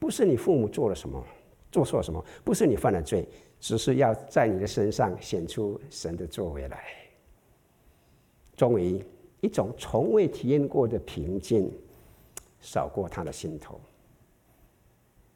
[0.00, 1.22] 不是你父母做了什么，
[1.70, 3.28] 做错什么，不是你犯了罪，
[3.60, 6.82] 只是要在你的身上显出神的作为来。
[8.56, 9.04] 终于，
[9.40, 11.70] 一种从未体验过的平静
[12.60, 13.78] 扫过他的心头。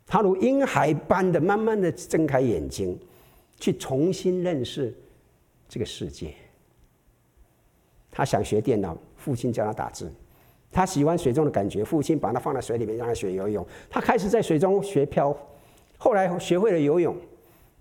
[0.06, 2.98] 他如婴孩般的慢慢的睁开眼睛，
[3.58, 4.94] 去重新认识
[5.68, 6.34] 这个世界。
[8.10, 10.12] 他想学电脑，父亲教他打字。
[10.72, 13.66] 他喜欢水中的感觉，父亲把他放在水里面让他学游泳。
[13.88, 15.36] 他开始在水中学漂，
[15.96, 17.16] 后来学会了游泳。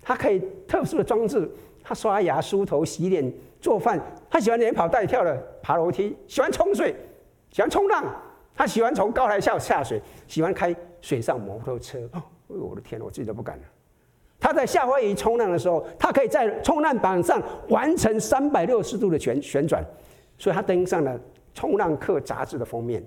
[0.01, 1.49] 他可以特殊的装置，
[1.83, 3.99] 他刷牙、梳头、洗脸、做饭。
[4.29, 6.95] 他喜欢连跑带跳的爬楼梯，喜欢冲水，
[7.51, 8.05] 喜欢冲浪。
[8.53, 12.09] 他喜欢从高台下下水，喜欢开水上摩托车。
[12.13, 13.63] 哦，我的天，我自己都不敢了。
[14.45, 19.83] 他在夏威夷冲浪的时候，他可以在冲浪板上完成三百六十度的旋旋转，
[20.37, 21.17] 所以他登上了
[21.55, 23.03] 《冲浪客》杂志的封面。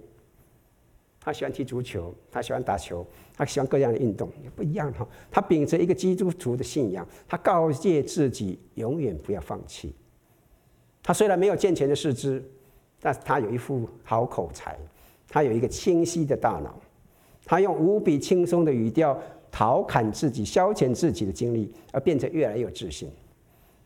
[1.20, 5.06] 他喜欢踢足球，他喜欢打球，他喜欢各样的运动，也不一样哈。
[5.30, 9.94] 他秉着一个基督徒的信仰，他告诫自己永远不要放弃。
[11.04, 12.42] 他虽然没有健全的四肢，
[13.00, 14.76] 但是他有一副好口才，
[15.28, 16.76] 他有一个清晰的大脑，
[17.44, 19.16] 他用无比轻松的语调
[19.50, 23.10] 调侃自己，消遣自己的精力，而变得越来越有自信。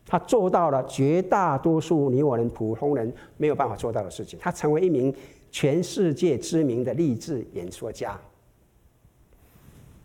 [0.04, 4.38] 他做到了绝大多数你我人普通人没有办法做到的事情。
[4.42, 5.14] 他成为一名
[5.50, 8.20] 全世界知名的励志演说家。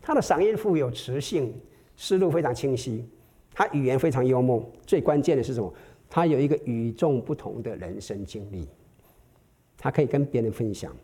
[0.01, 1.53] 他的嗓音富有磁性，
[1.97, 3.03] 思路非常清晰，
[3.53, 4.63] 他语言非常幽默。
[4.85, 5.73] 最关键的是什么？
[6.09, 8.65] 他有一个与众不同的人生经历，
[9.77, 10.95] 他可以跟别人分享，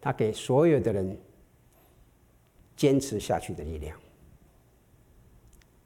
[0.00, 1.16] 他给所有的人
[2.76, 3.96] 坚持下去的力量。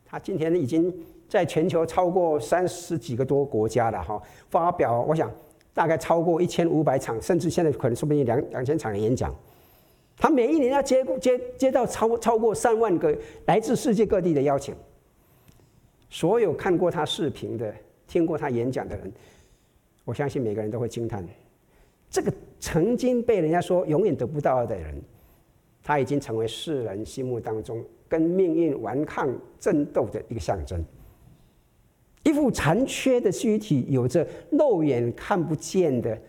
[0.05, 0.93] 他今天已经
[1.29, 5.31] 在全球超过三十几个多国家了哈，发表我想
[5.73, 9.33] 大概超过一千五百场，甚至现在可能说不定两两千场的演讲。
[10.17, 14.75] 他每一年要接接接到超超过三万个来自世界各地的邀请。
[16.11, 17.73] 所有看过他视频的、
[18.09, 19.13] 听过他演讲的人，
[20.05, 21.25] 我相信每个人都会惊叹：
[22.11, 25.01] 这个曾经被人家说永远得不到的人，
[25.83, 27.85] 他已经成为世人心目当中。
[28.09, 30.85] 跟命运顽抗争斗的一个象征，
[32.25, 36.21] 一副残缺的躯体，有着肉眼看不见的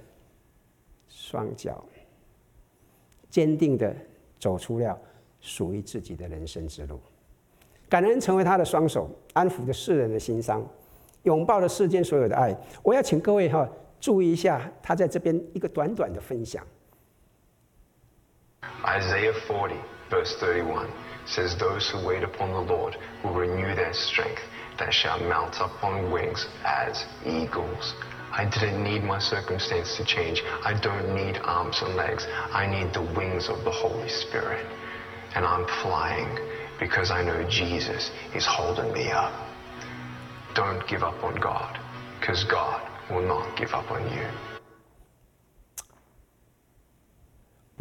[1.09, 1.83] 双脚，
[3.31, 3.95] 坚定的
[4.39, 4.95] 走出了
[5.39, 6.99] 属于自己的人生之路。
[7.89, 10.63] 感恩成为他的双手，安抚着世人的心伤，
[11.23, 12.55] 拥抱了世间所有的爱。
[12.83, 13.67] 我要请各位哈
[13.99, 16.63] 注意一下，他在这边一个短短的分享。
[18.85, 19.75] Isaiah 40,
[20.09, 20.91] verse 31.
[21.25, 24.41] says, Those who wait upon the Lord will renew their strength,
[24.79, 27.93] that shall mount up on wings as eagles.
[28.31, 30.41] I didn't need my circumstance to change.
[30.63, 32.25] I don't need arms and legs.
[32.27, 34.65] I need the wings of the Holy Spirit.
[35.35, 36.39] And I'm flying
[36.79, 39.33] because I know Jesus is holding me up.
[40.55, 41.79] Don't give up on God,
[42.19, 44.50] because God will not give up on you.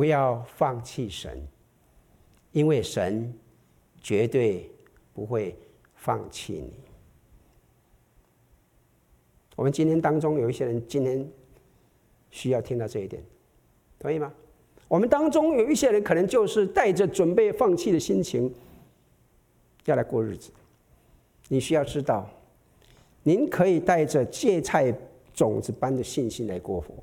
[0.01, 1.47] 不要放弃神。
[2.53, 3.31] 因为神
[4.01, 4.67] 绝对
[5.13, 5.55] 不会
[5.95, 6.73] 放弃你。
[9.57, 11.31] 我们今天当中有一些人，今天
[12.31, 13.23] 需要听到这一点，
[13.99, 14.33] 同意吗？
[14.89, 18.51] 我们当中有一些人，可能就是带着准备放弃的心情
[19.85, 20.51] 要来过日子。
[21.49, 22.27] 你需要知道，
[23.23, 24.91] 您可以带着芥菜
[25.35, 26.95] 种子般的信心来过活。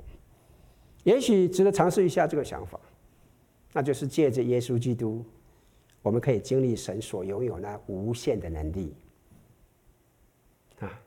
[1.03, 2.77] 也许值得尝试一下这个想法，
[3.77, 5.23] 那就是借着耶稣基督。
[6.01, 8.95] 我们可以经历神所拥有那无限的能力
[10.79, 10.99] 啊！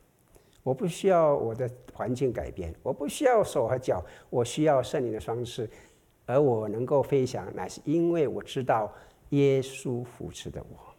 [0.63, 5.69] 我不需要我的环境改变，我不需要手和脚，我需要圣灵的双翅，
[6.27, 8.93] 而我能够飞翔，乃是因为我知道
[9.31, 10.95] 耶稣扶持的我。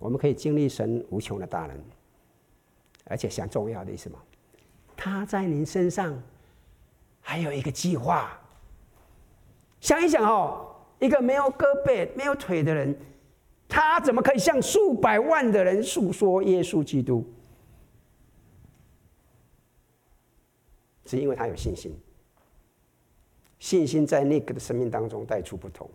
[0.00, 1.78] 我们可以经历神无穷的大能，
[3.04, 4.18] 而且想重要的是什么？
[4.96, 6.18] 他在您身上
[7.20, 8.40] 还有一个计划。
[9.80, 10.64] 想一想哦。
[11.00, 12.92] 一个没有胳膊、没有腿的人，
[13.68, 17.24] 他怎么可以向数百万的人诉说耶稣基督？
[21.06, 21.96] 是因为他有信心，
[23.60, 25.88] 信心在那个的生命当中带出不同，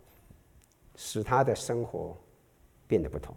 [0.96, 2.18] 使他的生活
[2.88, 3.36] 变得不同。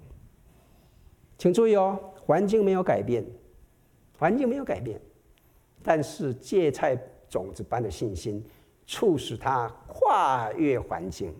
[1.36, 3.26] 请注意哦，环境没有改变，
[4.20, 5.00] 环境没有改变，
[5.82, 6.96] 但是芥菜
[7.28, 8.40] 种子般的信心，
[8.86, 11.34] 促使他跨越环境。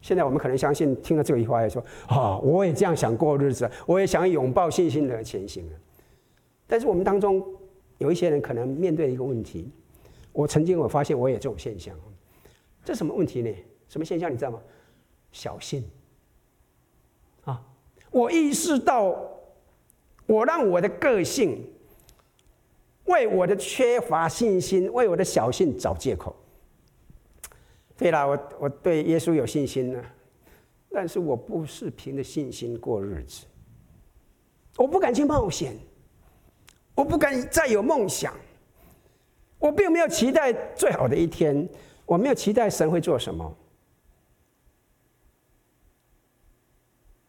[0.00, 5.66] 现在我们可能相信，听了这句话，也说：“啊，我也这样想过日子，我也想拥抱信心的前行。”
[6.68, 7.42] 但是我们当中
[7.98, 9.70] 有一些人可能面对一个问题，
[10.30, 11.98] 我曾经我发现我也这种现象，
[12.84, 13.50] 这什么问题呢？
[13.88, 14.60] 什么现象你知道吗？
[15.32, 15.82] 小信。
[17.44, 17.62] 啊，
[18.10, 19.16] 我意识到，
[20.26, 21.66] 我让我的个性
[23.04, 26.34] 为我的缺乏信心，为我的小信找借口。
[27.96, 30.04] 对了，我我对耶稣有信心呢，
[30.90, 33.46] 但是我不是凭着信心过日子。
[34.76, 35.76] 我不敢去冒险，
[36.94, 38.34] 我不敢再有梦想。
[39.58, 41.68] 我并没有期待最好的一天，
[42.04, 43.56] 我没有期待神会做什么，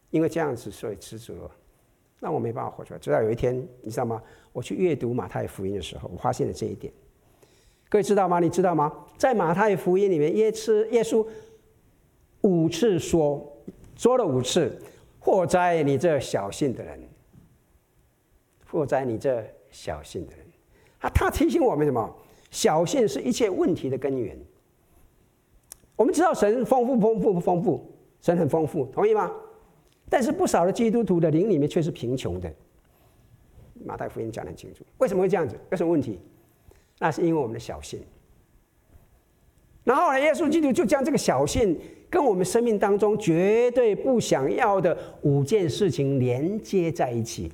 [0.09, 1.33] 因为这样子所以知足
[2.19, 2.99] 那，我没办法活出来。
[2.99, 4.21] 直到有一天，你知道吗？
[4.51, 6.91] 我去阅读马太福音的时候，我发现了这一点。
[7.89, 8.39] 各位知道吗？
[8.39, 8.91] 你知道吗？
[9.17, 11.25] 在马太福音里面，耶稣耶稣
[12.41, 13.45] 五次说，
[13.95, 14.81] 说了五次
[15.19, 16.99] ：“祸哉你这小信的人！
[18.67, 20.45] 祸哉你这小信的人！”
[20.99, 22.15] 啊他提醒我们什么？
[22.49, 24.37] 小信是一切问题的根源。
[25.95, 29.31] 我们知道神丰富、丰富、不丰富，神很丰富，同意吗？
[30.09, 32.51] 但是不少的基督徒的灵里面却是贫穷的。
[33.83, 35.55] 马太福音讲得很清楚，为什么会这样子？
[35.69, 36.19] 有什么问题？
[36.97, 37.99] 那是因为我们的小信，
[39.83, 41.77] 然后呢，耶稣基督就将这个小信
[42.09, 47.51] 跟我们生命当中绝对不想要的五件事情连接在一起。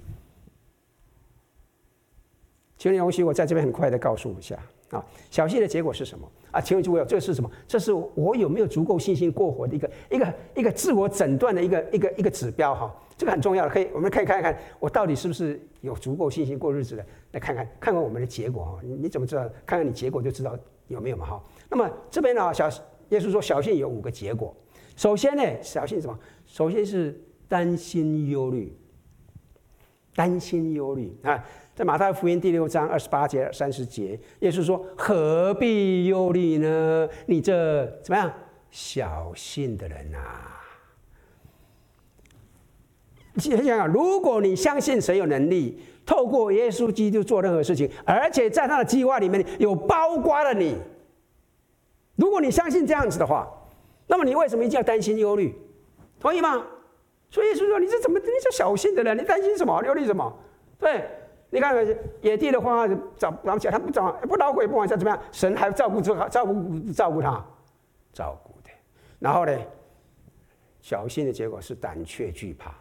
[2.78, 4.58] 请你容许我在这边很快的告诉一下
[4.92, 6.62] 啊，小信的结果是什么啊？
[6.62, 7.50] 请问诸位，这是什么？
[7.68, 12.94] 这是我有没有足够信心过活的一个一个一个自我诊断的一个一个一个指标哈。
[13.18, 17.06] 这个很重要的，可以我们可以看一看我到底是不是有足够信心过日子的。
[17.32, 19.44] 来看看看看我们的结果哈，你你怎么知道？
[19.66, 21.44] 看看你结果就知道有没有嘛哈。
[21.70, 22.68] 那么这边呢，小
[23.10, 24.54] 耶稣说小信有五个结果。
[24.98, 26.20] 首先呢，小信什么？
[26.46, 28.78] 首先是担心忧虑，
[30.16, 31.42] 担心忧虑啊，
[31.82, 37.10] 在马太福音第六章二十八节三十节，耶稣说：“何必忧虑呢？
[37.26, 38.32] 你这怎么样
[38.70, 40.62] 小信的人啊？”
[43.34, 50.78] 你想想，如果你相信神有能力透过耶稣基督做任何事情，而且在他的计划里面有包括了你，
[52.16, 53.52] 如果你相信这样子的话，
[54.06, 55.56] 那么你为什么一定要担心忧虑？
[56.20, 56.64] 同意吗？
[57.32, 58.20] 所以耶稣说：“你这怎么？
[58.20, 59.84] 你这小心的人，你担心什么？
[59.84, 60.32] 忧虑什么？
[60.78, 61.10] 对，
[61.52, 61.76] 你看
[62.22, 62.88] 野地的花
[63.18, 65.22] 长长起来，他不长不老虎也不往下怎么样？
[65.32, 67.46] 神还照顾住，照顾照顾他，
[68.12, 68.70] 照顾的。
[69.20, 69.56] 然后呢，
[70.82, 72.74] 小信的结果是胆怯惧怕。”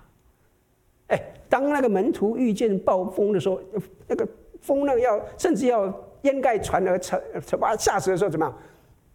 [1.09, 3.61] 哎，当那个门徒遇见暴风的时候，
[4.07, 4.27] 那个
[4.61, 7.21] 风浪要甚至要淹盖船而沉，
[7.59, 8.59] 把他吓死的时候，怎么样？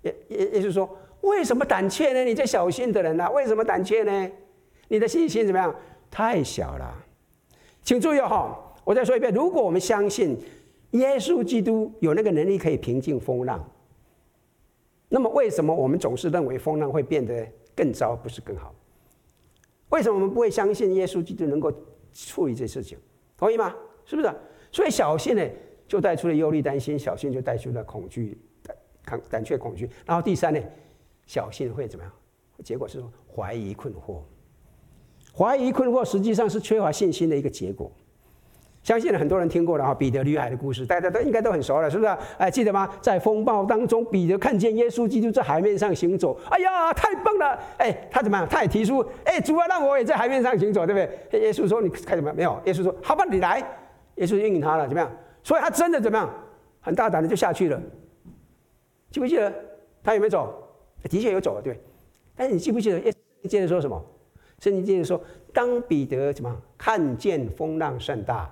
[0.02, 0.90] 也也也就是说，
[1.22, 2.26] 为什么胆怯呢？
[2.26, 4.32] 你这小心的人啊，为什么胆怯呢？
[4.90, 5.74] 你的信心怎么样？
[6.12, 6.94] 太小了。
[7.82, 10.38] 请注意哈，我再说一遍：如果我们相信
[10.92, 13.70] 耶稣基督有那个能力可以平静风浪，
[15.10, 17.46] 那么为什么我们总是认为风浪会变得
[17.76, 18.74] 更糟，不是更好？
[19.90, 21.72] 为什么我们不会相信耶稣基督能够
[22.14, 22.98] 处理这事情？
[23.38, 23.76] 同意吗？
[24.06, 24.32] 是不是？
[24.72, 25.44] 所以小信呢，
[25.88, 28.38] 就带出了忧虑、担心；小信就带出了恐惧、
[29.04, 29.90] 胆胆怯、恐惧。
[30.06, 30.60] 然后第三呢，
[31.26, 32.14] 小信会怎么样？
[32.64, 34.20] 结果是怀疑、困惑。
[35.34, 37.92] 怀疑、困惑实际上是缺乏信心的一个结果。
[38.86, 42.18] 相信很多人听过了哈，彼得履海的故事，大家都应该都很熟了，是不是？
[42.38, 42.88] 哎，记得吗？
[43.02, 47.60] 在风暴当中，彼得看见耶稣基督在海面上行走，哎呀，太棒了！
[47.80, 48.48] 哎，他怎么样？
[48.48, 51.42] 他也提出，哎，主啊，让我也在海面上行走，对不对？
[51.42, 52.32] 耶稣说：“你看什么？
[52.32, 53.60] 没有。”耶稣说：“好吧，你来。”
[54.18, 55.12] 耶稣应允他了，怎么样？
[55.42, 56.30] 所以他真的怎么样？
[56.80, 57.82] 很大胆的就下去了。
[59.10, 59.52] 记不记得
[60.04, 60.54] 他有没有走？
[61.10, 61.82] 的确有走了，对。
[62.36, 64.00] 但是你记不记得耶稣接着说什么？
[64.60, 65.20] 圣经接着说
[65.52, 68.48] ：“当彼得怎么看见风浪甚大？”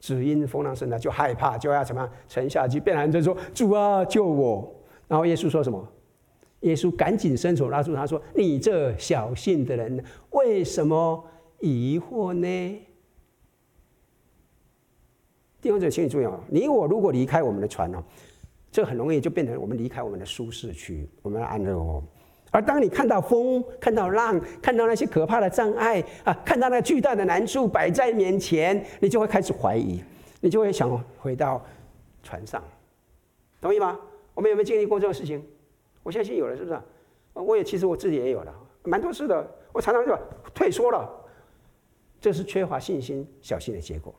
[0.00, 4.74] 只因风浪甚大，就害怕，就要怎么样沉下去，便喊着说：“主啊，救我！”
[5.06, 5.86] 然后耶稣说什么？
[6.60, 11.24] 耶稣赶紧伸手拉住他说：“你这小信的人，为什么
[11.60, 12.46] 疑惑呢？”
[15.60, 16.40] 弟兄姊妹，请你注意啊！
[16.48, 18.02] 你我如果离开我们的船哦，
[18.72, 22.02] 这很容易就变成我们离开我们的舒适区，我们的安乐哦。
[22.50, 30.02] 而当你看到风、看到浪、看到那些可怕的障碍啊，看到那巨大的难处摆在面前，你就会开始怀疑，
[30.40, 31.64] 你就会想回到
[32.22, 32.62] 船上，
[33.60, 33.98] 同意吗？
[34.34, 35.44] 我们有没有经历过这种事情？
[36.02, 36.80] 我相信有了，是不是？
[37.34, 39.48] 我也其实我自己也有了，蛮多次的。
[39.72, 40.18] 我常常就
[40.52, 41.08] 退缩了，
[42.20, 44.12] 这是缺乏信心、小心的结果。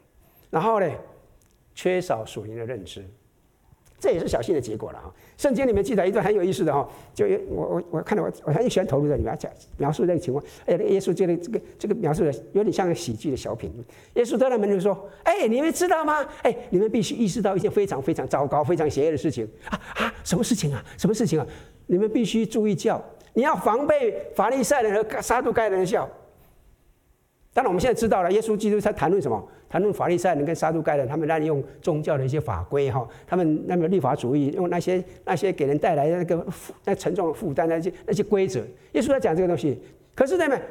[0.49, 0.89] 然后呢，
[1.75, 3.05] 缺少属灵的认知。
[4.01, 5.13] 这也是小信的结果了哈。
[5.37, 10.43] 圣经里面记载一段很有意思的哈，就我我我看到我我很喜欢投入在里面讲描述这个情况。
[10.65, 13.71] 哎呀，耶稣这个这个这个描述的有点像个喜剧的小品。
[14.15, 16.25] 耶稣对他们就说：“哎，你们知道吗？
[16.41, 20.13] 哎，你们必须意识到一件非常非常糟糕、非常邪恶的事情啊啊！
[20.23, 20.83] 什么事情啊？
[20.97, 21.45] 什么事情啊？
[21.85, 22.99] 你们必须注意叫
[23.33, 26.07] 你要防备法利赛人和撒都该人的酵。
[27.53, 29.45] 当然，我们现在知道了，耶稣基督在谈论什么？
[29.67, 38.59] 谈论法利赛人跟撒都该人，他们滥用宗教的一些法规哈，他们那么律法主义，用那些那些给人带来的那个负那沉重的负担，那些那些规则。
[38.93, 39.79] 耶稣在讲这个东西，
[40.13, 40.61] 可是他们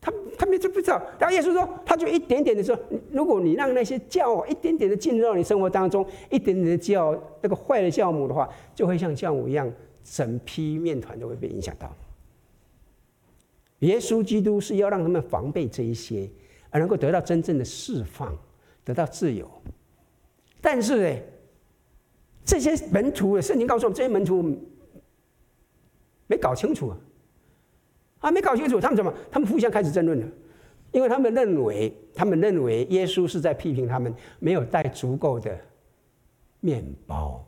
[0.00, 1.00] 他他们就不知道。
[1.18, 2.78] 然后耶稣说，他就一点点的说，
[3.10, 9.70] 如果你让那些酵一点点的进入到你生活当中，一点点的酵那个坏的酵母的话，就会像酵母一样，
[10.04, 11.90] 整批面团都会被影响到。
[13.80, 16.30] 耶稣基督是要让他们防备这一些，
[16.70, 18.36] 而能够得到真正的释放，
[18.84, 19.50] 得到自由。
[20.60, 21.20] 但是呢，
[22.44, 24.42] 这些门徒，圣经告诉我们，这些门徒
[26.26, 26.98] 没搞清楚啊，
[28.20, 29.12] 啊，没搞清楚，他们怎么？
[29.30, 30.26] 他们互相开始争论了，
[30.92, 35.58] 因为他们认为，他们认为耶稣是在批评他们没有带足够的
[36.60, 37.42] 面包，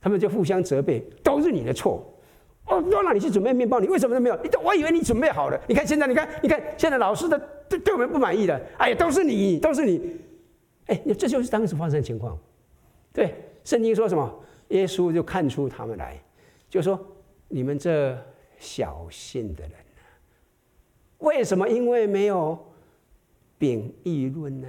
[0.00, 2.08] 他们就互相责备，都是你的错。
[2.66, 4.38] 哦，都让你去准备面包，你为什么都没有？
[4.42, 5.60] 你都我以为你准备好了。
[5.68, 7.38] 你看现在，你看，你看现在老师的
[7.68, 10.16] 对对我们不满意的，哎呀，都是你，都是你。
[10.86, 12.38] 哎，这就是当时发生的情况。
[13.12, 13.34] 对，
[13.64, 14.44] 圣经说什么？
[14.68, 16.18] 耶稣就看出他们来，
[16.70, 16.98] 就说
[17.48, 18.16] 你们这
[18.58, 19.72] 小信的人，
[21.18, 22.58] 为什么因为没有
[23.58, 24.68] 饼议论呢？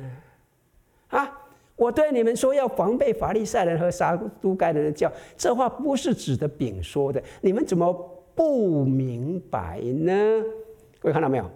[1.10, 1.40] 啊？
[1.76, 7.92] 我对你们说，要防备法利赛人和撒都该人的教，这话不是指的丙说的，你们怎么
[8.36, 10.14] 不明白呢？
[11.00, 11.50] 各位看到没有？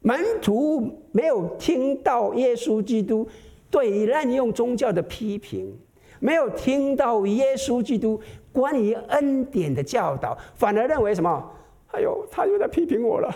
[0.00, 3.26] 门徒没有听到耶稣基督
[3.70, 5.74] 对滥用宗教的批评，
[6.20, 8.20] 没有听到耶稣基督
[8.52, 11.50] 关于恩典的教导，反而认为什么？
[11.92, 13.34] 哎呦，他又在批评我了。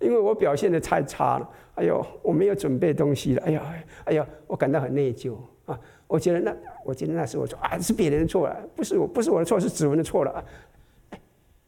[0.00, 3.74] 因为我表现得太差了，哎呦，我没有准备东西了，哎呀，
[4.04, 5.78] 哎呀，我感到很内疚啊！
[6.08, 10.44] 我觉得那，我觉得那是我错啊，是别人的错了，不是我，不是我的错，是子文的错了啊！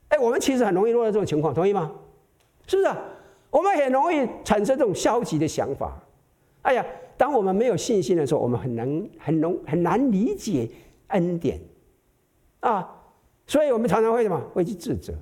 [0.09, 1.93] 哎，我们其实很容易落到这种情况，同意吗？
[2.67, 2.99] 是不是啊？
[3.51, 5.97] 我们很容易产生这种消极的想法。
[6.63, 6.85] 哎呀，
[7.17, 10.69] 当我们没有信心的时候，我们很难、很容、很难理解
[11.09, 11.61] 恩典
[12.59, 12.97] 啊，
[13.47, 14.41] 所以我们常常会什么？
[14.53, 15.15] 会去自责。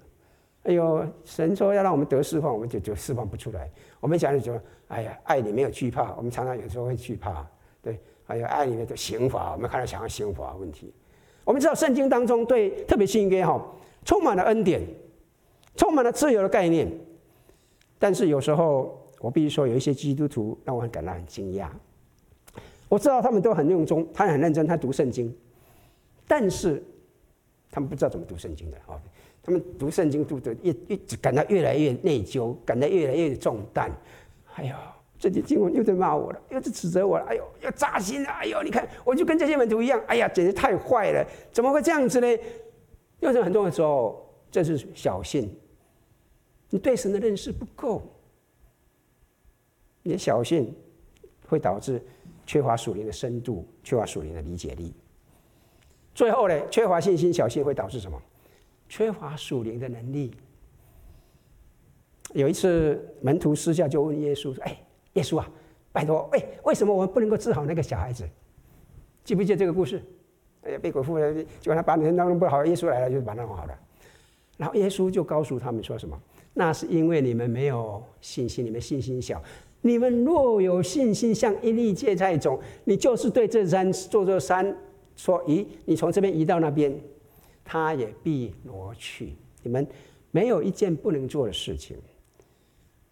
[0.68, 3.70] 哎呦，神说要让我们得释放，我们就就释放不出来。
[4.00, 4.52] 我们讲的就，
[4.88, 6.14] 哎呀，爱里没有惧怕。
[6.14, 7.46] 我们常常有时候会惧怕，
[7.80, 10.92] 对，还有爱里面的刑罚，我们看到想要刑罚问题。
[11.42, 13.58] 我们知道圣经当中对特别新约哈，
[14.04, 14.82] 充满了恩典，
[15.74, 16.86] 充满了自由的概念。
[17.98, 21.70] 但是有时候我必须说，有一些基督徒让我很感到很惊讶。
[22.90, 25.34] 我知道他们都很用功，他很认真，他读圣经，
[26.26, 26.84] 但是
[27.70, 29.00] 他们不知道怎么读圣经的啊。
[29.48, 33.90] 他们读圣经读得越越感到越来越内疚，感到越来越重担。
[34.56, 34.74] 哎呦，
[35.18, 37.24] 这节经文又在骂我了，又在指责我了。
[37.24, 38.28] 哎呦，要扎心了。
[38.28, 39.98] 哎呦，你看，我就跟这些门徒一样。
[40.06, 42.26] 哎呀，简直太坏了，怎么会这样子呢？
[43.20, 45.50] 因为很多的时候，这是小信，
[46.68, 48.02] 你对神的认识不够，
[50.02, 50.76] 你的小信
[51.46, 52.02] 会导致
[52.44, 54.92] 缺乏属灵的深度，缺乏属灵的理解力。
[56.14, 58.22] 最后呢，缺乏信心，小信会导致什么？
[58.88, 60.32] 缺乏属灵的能力。
[62.34, 64.78] 有一次，门徒私下就问耶稣说：“哎，
[65.14, 65.50] 耶稣啊，
[65.92, 68.28] 拜托，哎，为什么我们不能够治好那个小孩子？
[69.24, 70.02] 记不记得这个故事？
[70.62, 73.78] 哎呀，被鬼附了，结果他把人弄不好，耶稣来了就把他弄好了。
[74.58, 76.20] 然后耶稣就告诉他们说什么？
[76.52, 79.42] 那是因为你们没有信心，你们信心小。
[79.80, 84.76] 你们若有信心，像一粒芥菜种，你就是对这山做座山
[85.16, 86.94] 说：移，你从这边移到那边。”
[87.70, 89.36] 他也必挪去。
[89.62, 89.86] 你们
[90.30, 91.98] 没有一件不能做的事情。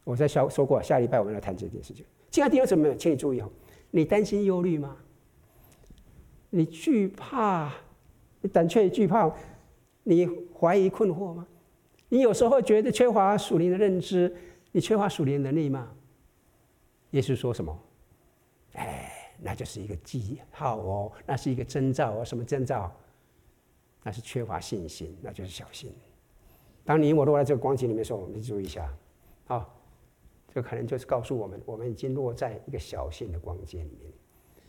[0.02, 2.02] 我在说说过，下礼拜我们来谈这件事情。
[2.30, 3.50] 亲爱的弟兄姊妹，请你注意哦，
[3.90, 4.96] 你担心忧虑吗？
[6.48, 7.70] 你惧怕？
[8.40, 9.30] 你胆怯惧怕？
[10.04, 10.26] 你
[10.58, 11.46] 怀疑困惑吗？
[12.08, 14.34] 你有时候觉得缺乏属灵的认知？
[14.72, 15.92] 你缺乏属灵的能力吗？
[17.10, 17.78] 耶稣说什么？
[18.72, 22.90] 哎，那就是一个记号哦，那是一个征兆哦，什么征兆？
[24.06, 25.92] 那是缺乏信心，那就是小心。
[26.84, 28.88] 当你我落在这个光景里面的时候，我们注意一下，
[29.48, 29.68] 啊，
[30.54, 34.12] 这可能就是告诉我们，我们已经落在一个小信的光景里面。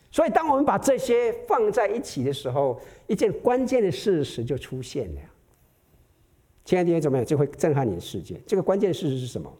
[0.09, 5.21] 所以，当我们把这些放在一起的时候，一件关键的事实就出现了。
[6.65, 8.41] 亲爱的弟兄姊妹，就会震撼你的世界。
[8.47, 9.55] 这个关键事实是什么？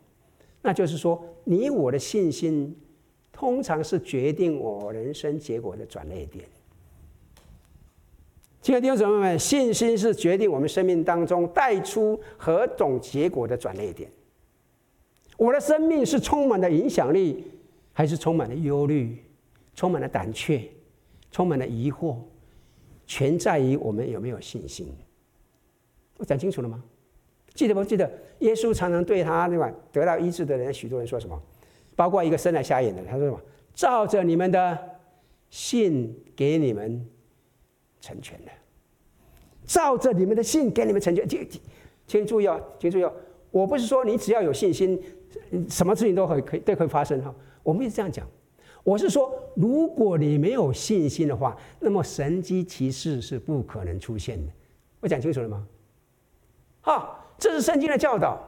[0.64, 2.76] 那就是说，你我的信心，
[3.32, 6.50] 通常是决定我人生结果的转捩点。
[8.68, 14.12] 亲爱的弟兄姊妹们，信心是决定我们生命当中带出何种结果的转捩点。
[15.38, 17.46] 我的生命是充满了影响力，
[17.94, 19.24] 还是充满了忧虑、
[19.74, 20.70] 充满了胆怯、
[21.32, 22.18] 充满了疑惑？
[23.06, 24.94] 全在于我们有没有信心。
[26.18, 26.84] 我讲清楚了吗？
[27.54, 28.12] 记得不记得？
[28.40, 31.42] 耶稣常常对他那个得到医治的人，许多人说什么？
[31.96, 33.40] 包括一个生来瞎眼的，他说什么？
[33.74, 34.78] 照着你们的
[35.50, 37.08] 信给你们
[38.00, 38.52] 成全了。
[39.66, 41.28] 照着你们的信给你们成全。
[41.28, 41.48] 请
[42.06, 43.14] 请注意哦，请注意哦，
[43.52, 45.02] 我不是说你只要有信心，
[45.70, 47.34] 什么事情都可以可以都可以发生哈。
[47.64, 48.28] 我们一直这样讲。
[48.84, 54.52] 我是说，如果你没有信心的话，那么神迹奇事是不可能出现的。
[55.00, 55.68] 我讲清楚了吗？
[56.82, 57.24] 好。
[57.40, 58.44] 这是圣经的教导，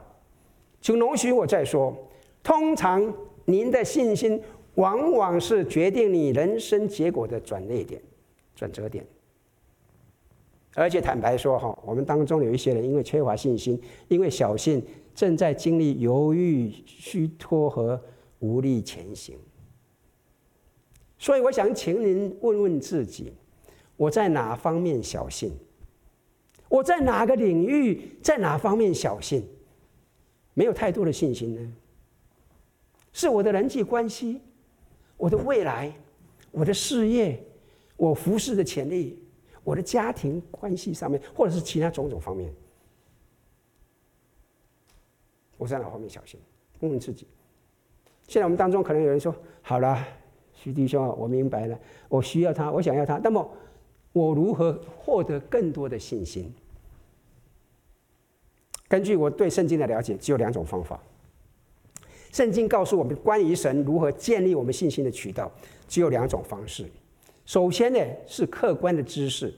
[0.80, 1.96] 请容许我再说。
[2.42, 4.42] 通常，您的信心
[4.74, 8.02] 往往是决定你人生结果的转捩点、
[8.56, 9.06] 转折点。
[10.74, 14.82] 而且坦白说，哈，我们当中有一些人因为缺乏信心，因为小信，
[15.14, 18.00] 正在经历犹豫、虚脱和
[18.38, 19.36] 无力前行。
[21.18, 23.32] 所以，我想请您问问自己：
[23.96, 25.52] 我在哪方面小信？
[26.68, 29.44] 我在哪个领域，在哪方面小信，
[30.54, 31.72] 没有太多的信心呢？
[33.12, 34.40] 是我的人际关系，
[35.16, 35.92] 我的未来，
[36.52, 37.44] 我的事业，
[37.96, 39.19] 我服侍的潜力，
[39.64, 42.52] 我的家庭关系上面，或者是其他种种方面，
[45.56, 46.38] 我在哪方面小心？
[46.80, 47.26] 问问自己。
[48.26, 50.06] 现在我们当中可能有人说：“好了，
[50.54, 53.50] 徐弟兄，我明白了，我需要他，我想要他。”那么。
[54.12, 56.52] 我如何获得更多的信心？
[58.88, 61.00] 根据我对圣经的了解，只有两种方法。
[62.32, 65.48] 圣经告诉我们，关于神如何建立我们信心的渠道，
[65.86, 66.90] 只有两种方式。
[67.50, 67.98] 首先呢，
[68.28, 69.52] 是客观的知识，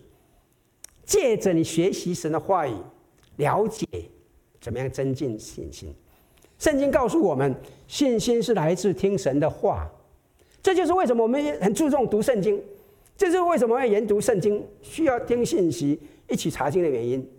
[1.04, 2.72] 借着你学习神的话语，
[3.36, 3.86] 了解
[4.62, 5.94] 怎么样增进信心。
[6.58, 7.54] 圣经告诉我们，
[7.86, 9.86] 信心是来自听神的话，
[10.62, 12.58] 这就是为什么我们很注重读圣经。
[13.14, 17.30] 这是为什么要研读圣经，需要听信息，一起查经的原因。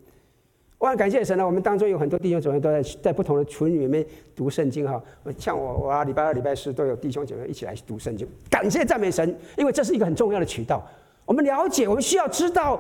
[0.84, 4.06] 我很感谢神呢，我们当中有很多弟兄姊妹都在在不同的群里面
[4.36, 5.02] 读圣经哈。
[5.38, 8.28] 像我，我啊礼拜二、礼拜四都有弟兄姐妹一起来读圣经。
[8.50, 10.86] 感谢赞美神，因为这是一个很重要的渠道。
[11.24, 12.78] 我们了解，我们需要知道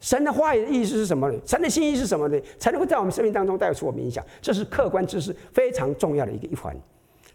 [0.00, 1.38] 神的话语的意思是什么呢？
[1.46, 2.36] 神的心意是什么呢？
[2.58, 4.24] 才能够在我们生命当中带出我们影响。
[4.42, 6.76] 这是客观知识非常重要的一个一环。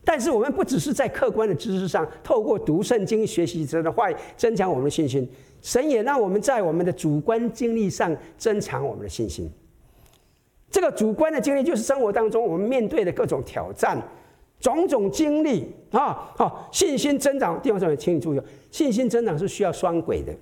[0.04, 5.26] 但是我们不只是在客观的知识上，透过读圣经、学习神的话语，增强我们的信心。
[5.62, 9.50] 神也让我们在我们的主观经历上增强我们的信心。
[10.72, 14.02] 这个主观的经历，就是生活当中我们面对的各种挑战、
[14.60, 17.62] 种种经历啊，好，信心增长。
[17.62, 18.42] 弟兄姊妹，请你注意，
[18.72, 20.34] 信心增长是需要双轨的，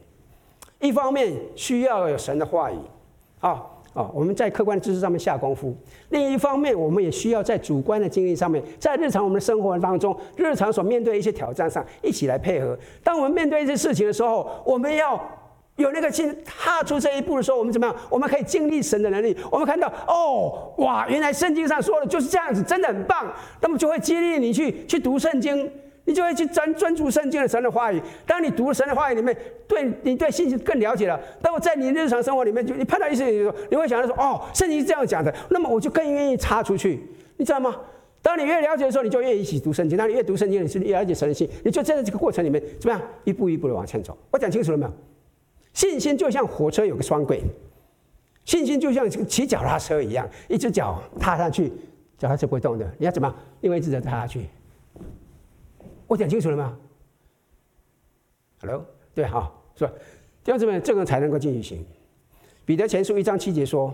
[0.79, 2.77] 一方面需要有神的话语，
[3.39, 3.65] 啊。
[3.91, 5.73] 啊，我们在客观知识上面下功夫；
[6.09, 12.77] 另一方面，我们也需要在主观的经历上面，在日常我们的生活当中，日常所面对一些挑战上，一起来配合。
[13.03, 15.19] 当我们面对一些事情的时候，我们要
[15.79, 17.95] 有那个心，踏出这一步的时候，我们怎么样？
[18.09, 19.35] 我们可以经历神的能力。
[19.51, 23.33] 我们看到，哦，哇，原来圣经上说的就是这样子，真的很棒。
[23.61, 25.71] 那么就会激励你去去读圣经。
[26.05, 28.01] 你就会去专专注圣经的神的话语。
[28.25, 29.35] 当你读神的话语里面，
[29.67, 31.19] 对你对信心更了解了。
[31.43, 36.99] 那么在你日常生活里面，就你碰到一些事情的时候，你会想到说：“哦，圣经是这样讲的。”那么我就更愿意插出去，
[37.37, 37.75] 你知道吗？
[38.23, 39.95] 当你越了解的时候，你就越一起读圣经。
[39.95, 41.47] 当你越读圣经，你是越了解神的心。
[41.63, 44.17] 你就在这个过程里面怎么样一步一步的往前走？
[44.31, 44.91] 我讲清楚了没有？
[45.73, 47.43] 信心就像火车有个双轨，
[48.45, 51.71] 信心就像骑脚踏车一样，一只脚踏上去，
[52.17, 52.91] 脚踏车不会动的。
[52.97, 53.33] 你要怎么？
[53.61, 54.47] 另外一只脚踏下去。
[56.07, 56.77] 我讲清楚了吗
[58.61, 59.93] ？Hello，对哈，是吧？
[60.43, 61.85] 弟兄姊妹，这个才能够继续行。
[62.65, 63.93] 彼得前书一章七节说：“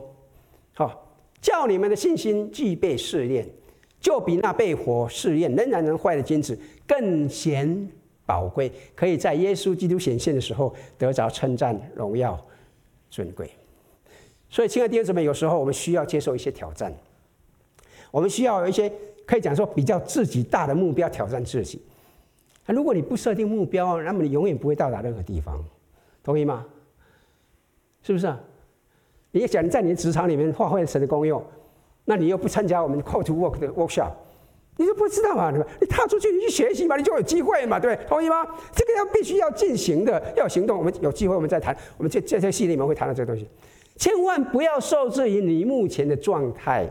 [0.74, 1.12] 好，
[1.42, 3.48] 叫你们的信心既被试炼，
[4.00, 6.58] 就比那被火试验仍然能坏的金子
[6.88, 7.90] 更显
[8.26, 12.40] 宝贵，可以在耶稣基督显现的时候得着称赞、荣耀、
[13.10, 13.50] 尊贵。”
[14.50, 16.94] 所以，亲爱的弟兄姊妹，有时候我们需要接受一些挑战，
[18.12, 18.92] 我们需要有一些
[19.26, 21.82] 可以讲说比较自己大的目标挑战自己。
[22.68, 25.62] 如果你不设定目标，那么你永远不会到达任何地方，
[26.24, 26.66] 同意吗？
[28.02, 28.40] 是不是啊？
[29.32, 31.44] 你想在你的职场里面发挥神的功用，
[32.06, 34.12] 那你又不参加我们 Call to Work 的 workshop，
[34.78, 35.68] 你就不知道嘛，对吧？
[35.80, 38.46] 你踏出去，你去学习嘛，你就有机会嘛，对，同意吗？
[38.74, 40.78] 这个要必须要进行的，要行动。
[40.78, 43.48] 我们有机会我们再谈，我们这这这系列里面会谈到这个东西，
[43.96, 46.90] 千万不要受制于你目前的状态。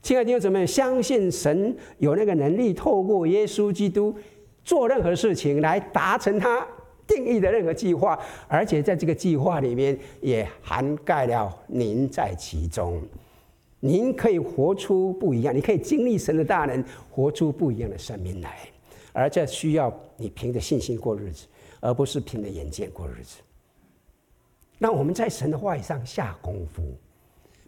[0.00, 4.14] 亲爱的弟兄姊妹，相信神有那个能力，透过耶稣基督
[4.64, 6.66] 做任何事情来达成他
[7.06, 8.18] 定义的任何计划，
[8.48, 13.00] 而且在这个计划里面也涵盖了您在其中。
[13.84, 18.56] 您可以活出不一样，你可以经历神的大能，活出不一样的生命来。
[19.12, 21.48] 而这需要你凭着信心过日子，
[21.80, 23.40] 而不是凭着眼见过日子。
[24.78, 26.80] 让我们在神的话语上下功夫，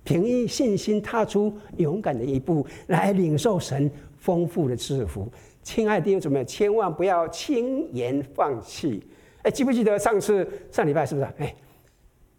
[0.04, 5.28] 凭一信心踏出勇敢的一步，来领受神丰富的赐福。
[5.64, 9.02] 亲爱的弟兄姊妹，千万不要轻言放弃。
[9.42, 11.26] 哎，记不记得上次上礼拜是不是？
[11.38, 11.54] 哎，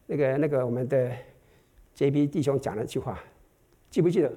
[0.08, 1.12] 那个那个我们的
[1.98, 3.22] JB 弟兄讲了一句话，
[3.96, 4.30] 记不记得？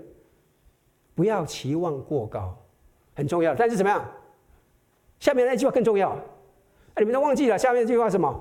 [1.17, 2.57] 不要期望过高，
[3.17, 3.57] 很重要。
[3.57, 4.09] 但是怎么样？
[5.19, 6.11] 下面那句话更重要。
[6.95, 8.33] 哎，你们都忘记了下面那句话什么？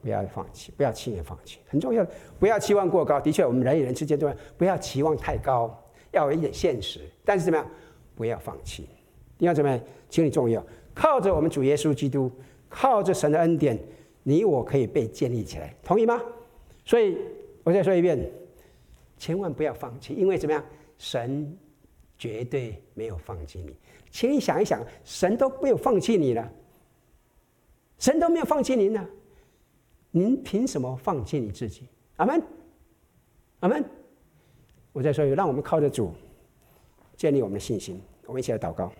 [0.00, 2.06] 不要放弃，不要轻言放弃，很重要。
[2.38, 3.20] 不要期望过高。
[3.20, 5.76] 的确，我们人与人之间重要，不要期望太高，
[6.12, 7.00] 要有一点现实。
[7.24, 7.66] 但是怎么样？
[8.14, 8.88] 不要放弃。
[9.38, 9.80] 你要怎么样？
[10.08, 10.64] 请你重要。
[10.94, 12.30] 靠着我们主耶稣基督，
[12.68, 13.76] 靠着神的恩典，
[14.22, 15.74] 你我可以被建立起来。
[15.82, 16.22] 同意吗？
[16.84, 17.18] 所以
[17.64, 18.30] 我再说一遍，
[19.22, 20.64] 千万不要放弃，因为怎么样？
[20.98, 21.56] 神
[22.18, 23.72] 绝对没有放弃你。
[24.10, 26.52] 请你想一想，神都没有放弃你了，
[27.98, 29.08] 神都没有放弃您呢，
[30.10, 31.86] 您凭什么放弃你自己？
[32.16, 32.42] 阿门，
[33.60, 33.84] 阿门。
[34.92, 36.12] 我再说一遍，让我们靠着主
[37.16, 38.02] 建立我们的信心。
[38.26, 38.92] 我们一起来祷告。